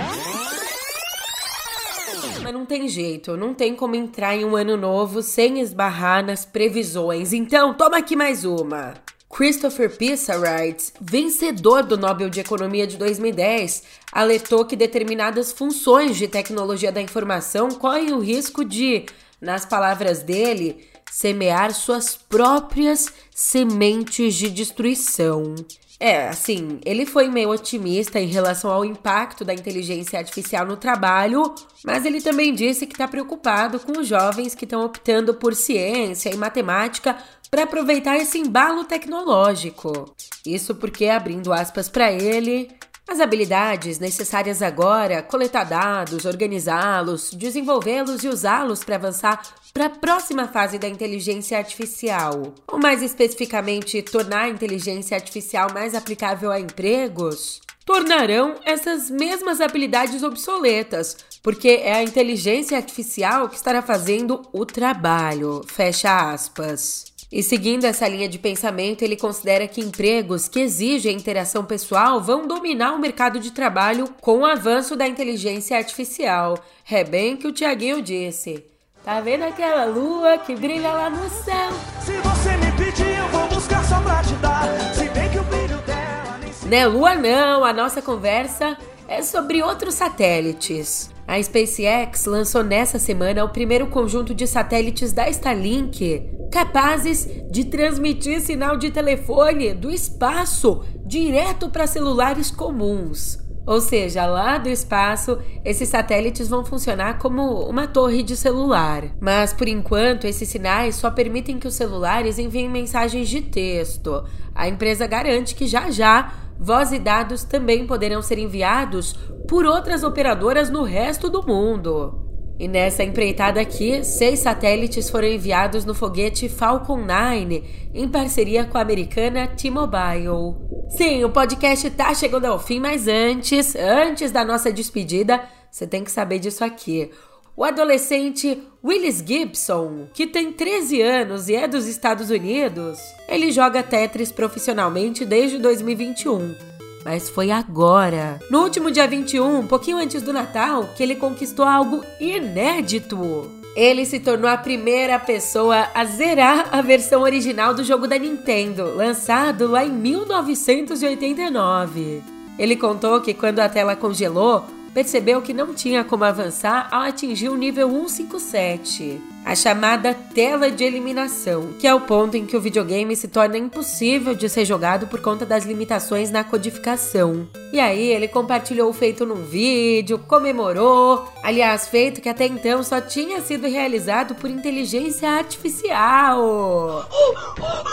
Mas 2.43 2.53
não 2.53 2.67
tem 2.67 2.87
jeito, 2.87 3.35
não 3.35 3.55
tem 3.55 3.75
como 3.75 3.97
entrar 3.97 4.37
em 4.37 4.45
um 4.45 4.55
ano 4.57 4.77
novo 4.77 5.23
sem 5.23 5.61
esbarrar 5.61 6.23
nas 6.23 6.45
previsões. 6.45 7.33
Então, 7.33 7.73
toma 7.73 7.97
aqui 7.97 8.15
mais 8.15 8.45
uma. 8.45 8.93
Christopher 9.35 9.91
Pissarides, 9.91 10.93
vencedor 11.01 11.83
do 11.83 11.97
Nobel 11.97 12.31
de 12.31 12.39
Economia 12.39 12.87
de 12.87 12.97
2010, 12.97 13.83
alertou 14.13 14.65
que 14.65 14.77
determinadas 14.77 15.51
funções 15.51 16.17
de 16.17 16.29
tecnologia 16.29 16.93
da 16.93 17.03
informação 17.03 17.69
correm 17.73 18.13
o 18.13 18.21
risco 18.21 18.65
de, 18.65 19.07
nas 19.41 19.67
palavras 19.67 20.23
dele, 20.23 20.89
semear 21.11 21.75
suas 21.75 22.15
próprias 22.15 23.13
sementes 23.35 24.37
de 24.37 24.49
destruição. 24.49 25.57
É, 25.99 26.29
assim, 26.29 26.81
ele 26.85 27.07
foi 27.07 27.29
meio 27.29 27.51
otimista 27.51 28.21
em 28.21 28.27
relação 28.27 28.71
ao 28.71 28.85
impacto 28.85 29.45
da 29.45 29.55
inteligência 29.55 30.19
artificial 30.19 30.67
no 30.67 30.77
trabalho, 30.77 31.55
mas 31.85 32.05
ele 32.05 32.21
também 32.21 32.55
disse 32.55 32.87
que 32.87 32.95
está 32.95 33.09
preocupado 33.09 33.81
com 33.81 34.01
os 34.01 34.07
jovens 34.07 34.55
que 34.55 34.65
estão 34.65 34.85
optando 34.85 35.35
por 35.35 35.55
ciência 35.55 36.31
e 36.31 36.37
matemática 36.37 37.17
para 37.55 37.63
aproveitar 37.63 38.17
esse 38.17 38.37
embalo 38.37 38.83
tecnológico. 38.83 40.13
Isso 40.45 40.75
porque, 40.75 41.07
abrindo 41.07 41.53
aspas 41.53 41.89
para 41.89 42.11
ele, 42.11 42.69
as 43.09 43.21
habilidades 43.21 44.01
necessárias 44.01 44.61
agora, 44.61 45.23
coletar 45.23 45.63
dados, 45.63 46.25
organizá-los, 46.25 47.31
desenvolvê-los 47.31 48.25
e 48.25 48.29
usá-los 48.29 48.83
para 48.83 48.97
avançar 48.97 49.41
para 49.73 49.87
a 49.87 49.91
próxima 49.91 50.49
fase 50.49 50.81
da 50.81 50.89
inteligência 50.89 51.57
artificial, 51.57 52.55
ou 52.67 52.81
mais 52.81 53.03
especificamente, 53.03 54.03
tornar 54.03 54.43
a 54.43 54.49
inteligência 54.49 55.17
artificial 55.17 55.69
mais 55.73 55.95
aplicável 55.95 56.51
a 56.51 56.59
empregos, 56.59 57.61
tornarão 57.87 58.57
essas 58.65 59.09
mesmas 59.09 59.61
habilidades 59.61 60.25
obsoletas, 60.25 61.17
porque 61.41 61.69
é 61.85 61.95
a 61.95 62.03
inteligência 62.03 62.77
artificial 62.77 63.49
que 63.49 63.55
estará 63.55 63.81
fazendo 63.81 64.43
o 64.53 64.67
trabalho. 64.67 65.63
Fecha 65.69 66.33
aspas. 66.33 67.14
E 67.35 67.43
seguindo 67.43 67.85
essa 67.85 68.07
linha 68.07 68.29
de 68.29 68.39
pensamento, 68.39 69.03
ele 69.03 69.17
considera 69.17 69.67
que 69.67 69.81
empregos 69.81 70.47
que 70.47 70.61
exigem 70.61 71.17
interação 71.17 71.65
pessoal 71.65 72.21
vão 72.21 72.47
dominar 72.47 72.93
o 72.93 72.99
mercado 73.01 73.41
de 73.41 73.51
trabalho 73.51 74.09
com 74.21 74.39
o 74.39 74.47
avanço 74.47 74.95
da 74.95 75.09
inteligência 75.09 75.77
artificial. 75.77 76.57
É 76.89 77.03
bem 77.03 77.37
que 77.37 77.49
o 77.49 77.53
Tiaguinho 77.53 78.01
disse. 78.01 78.65
Tá 79.05 79.21
vendo 79.21 79.43
aquela 79.43 79.85
lua 79.85 80.39
que 80.39 80.55
brilha 80.55 80.93
lá 80.93 81.11
no 81.11 81.29
céu? 81.29 81.73
Se 82.05 82.13
você 82.19 82.57
me 82.57 82.71
pedir, 82.79 83.19
eu 83.19 83.27
vou 83.27 83.49
buscar 83.49 83.85
só 83.85 84.01
pra 84.01 84.23
te 84.23 84.35
dar. 84.35 84.95
Se 84.95 85.09
bem 85.09 85.29
que 85.29 85.39
o 85.41 85.43
brilho 85.43 85.79
dela 85.79 86.39
nem 86.41 86.53
se... 86.53 86.69
Né, 86.69 86.87
lua 86.87 87.17
não, 87.17 87.65
a 87.65 87.73
nossa 87.73 88.01
conversa 88.01 88.79
é 89.09 89.23
sobre 89.23 89.61
outros 89.61 89.95
satélites. 89.95 91.13
A 91.27 91.43
SpaceX 91.43 92.27
lançou 92.27 92.63
nessa 92.63 92.99
semana 92.99 93.45
o 93.45 93.49
primeiro 93.49 93.87
conjunto 93.87 94.35
de 94.35 94.47
satélites 94.47 95.13
da 95.13 95.29
Starlink 95.31 96.31
capazes 96.53 97.29
de 97.51 97.65
transmitir 97.65 98.41
sinal 98.41 98.77
de 98.77 98.91
telefone 98.91 99.75
do 99.75 99.91
espaço 99.91 100.85
direto 101.05 101.71
para 101.71 101.87
celulares 101.87 102.51
comuns. 102.51 103.43
Ou 103.67 103.81
seja, 103.81 104.27
lá 104.27 104.59
do 104.59 104.69
espaço, 104.69 105.39
esses 105.65 105.89
satélites 105.89 106.49
vão 106.49 106.65
funcionar 106.65 107.19
como 107.19 107.67
uma 107.67 107.89
torre 107.89 108.23
de 108.23 108.37
celular. 108.37 109.05
Mas 109.19 109.55
por 109.55 109.67
enquanto, 109.67 110.27
esses 110.27 110.49
sinais 110.49 110.97
só 110.97 111.11
permitem 111.11 111.59
que 111.59 111.67
os 111.67 111.75
celulares 111.75 112.39
enviem 112.39 112.69
mensagens 112.69 113.27
de 113.29 113.41
texto. 113.41 114.23
A 114.55 114.69
empresa 114.69 115.07
garante 115.07 115.55
que 115.55 115.67
já 115.67 115.91
já 115.91 116.44
voz 116.59 116.93
e 116.93 116.99
dados 116.99 117.45
também 117.45 117.87
poderão 117.87 118.23
ser 118.23 118.39
enviados 118.39 119.13
por 119.49 119.65
outras 119.65 120.03
operadoras 120.03 120.71
no 120.71 120.83
resto 120.83 121.29
do 121.29 121.47
mundo. 121.47 122.25
E 122.59 122.69
nessa 122.69 123.03
empreitada 123.03 123.61
aqui, 123.61 124.05
seis 124.05 124.39
satélites 124.39 125.11
foram 125.11 125.27
enviados 125.27 125.85
no 125.85 125.93
foguete 125.93 126.49
Falcon 126.49 126.99
9, 126.99 127.91
em 127.93 128.09
parceria 128.09 128.65
com 128.65 128.79
a 128.79 128.81
americana 128.81 129.49
T-Mobile. 129.49 130.55
Sim, 130.91 131.25
o 131.25 131.31
podcast 131.31 131.91
tá 131.91 132.15
chegando 132.15 132.45
ao 132.45 132.59
fim, 132.59 132.79
mas 132.79 133.09
antes, 133.09 133.75
antes 133.75 134.31
da 134.31 134.45
nossa 134.45 134.73
despedida, 134.73 135.43
você 135.69 135.85
tem 135.85 136.05
que 136.05 136.11
saber 136.13 136.39
disso 136.39 136.65
aqui. 136.65 137.11
O 137.57 137.63
adolescente 137.63 138.61
Willis 138.83 139.23
Gibson, 139.25 140.09
que 140.13 140.27
tem 140.27 140.53
13 140.53 141.01
anos 141.01 141.49
e 141.49 141.55
é 141.55 141.69
dos 141.69 141.87
Estados 141.87 142.29
Unidos, 142.29 142.99
ele 143.29 143.53
joga 143.53 143.83
Tetris 143.83 144.33
profissionalmente 144.33 145.25
desde 145.25 145.59
2021 145.59 146.75
mas 147.05 147.29
foi 147.29 147.51
agora, 147.51 148.41
no 148.51 148.63
último 148.63 148.91
dia 148.91 149.07
21, 149.07 149.59
um 149.59 149.67
pouquinho 149.67 149.99
antes 149.99 150.23
do 150.23 150.33
Natal, 150.33 150.89
que 150.97 151.03
ele 151.03 151.17
conquistou 151.17 151.67
algo 151.67 152.03
inédito. 152.19 153.51
Ele 153.77 154.07
se 154.07 154.21
tornou 154.21 154.49
a 154.49 154.57
primeira 154.57 155.19
pessoa 155.19 155.87
a 155.95 156.03
zerar 156.07 156.71
a 156.73 156.81
versão 156.81 157.21
original 157.21 157.75
do 157.75 157.85
jogo 157.85 158.09
da 158.09 158.19
Nintendo, 158.19 158.97
lançado 158.97 159.67
lá 159.67 159.85
em 159.85 159.91
1989. 159.91 162.23
Ele 162.59 162.75
contou 162.75 163.21
que 163.21 163.35
quando 163.35 163.61
a 163.61 163.69
tela 163.69 163.95
congelou, 163.95 164.65
percebeu 164.95 165.43
que 165.43 165.53
não 165.53 165.75
tinha 165.75 166.05
como 166.05 166.25
avançar 166.25 166.89
ao 166.91 167.03
atingir 167.03 167.49
o 167.49 167.57
nível 167.57 167.91
157, 167.91 169.21
a 169.45 169.55
chamada 169.57 170.15
tela 170.15 170.71
de 170.71 170.85
eliminação, 170.85 171.73
que 171.79 171.87
é 171.87 171.93
o 171.93 172.01
ponto 172.01 172.37
em 172.37 172.47
que 172.47 172.57
o 172.57 172.61
videogame 172.61 173.17
se 173.17 173.27
torna 173.27 173.59
impossível 173.59 174.35
de 174.35 174.49
ser 174.49 174.65
jogado 174.65 175.09
por 175.09 175.21
conta 175.21 175.45
das 175.45 175.65
limitações 175.65 176.31
na 176.31 176.45
codificação. 176.45 177.47
E 177.73 177.81
aí 177.81 178.09
ele 178.09 178.29
compartilhou 178.29 178.89
o 178.89 178.95
feito 178.95 179.27
num 179.27 179.45
vídeo, 179.45 180.19
comemorou, 180.19 181.29
aliás, 181.43 181.89
feito 181.89 182.21
que 182.21 182.29
até 182.29 182.47
então 182.47 182.83
só 182.85 183.01
tinha 183.01 183.41
sido 183.41 183.67
realizado 183.67 184.37
por 184.37 184.49
inteligência 184.49 185.29
artificial. 185.29 186.41
Oh, 186.41 187.05
oh, 187.11 187.35
oh, 187.61 187.85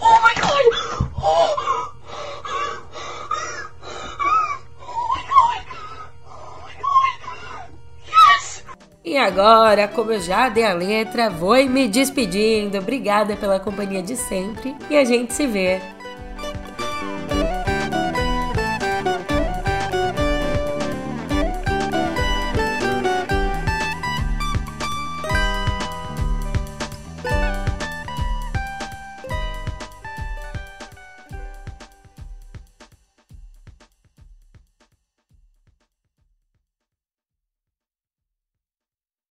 oh 0.00 0.22
my 0.22 0.34
god! 0.40 1.02
Oh. 1.16 1.91
E 9.04 9.16
agora, 9.16 9.88
como 9.88 10.12
eu 10.12 10.20
já 10.20 10.48
dei 10.48 10.64
a 10.64 10.72
letra, 10.72 11.28
vou 11.28 11.56
me 11.66 11.88
despedindo. 11.88 12.78
Obrigada 12.78 13.34
pela 13.34 13.58
companhia 13.58 14.00
de 14.00 14.16
sempre 14.16 14.76
e 14.88 14.96
a 14.96 15.04
gente 15.04 15.34
se 15.34 15.44
vê 15.44 15.80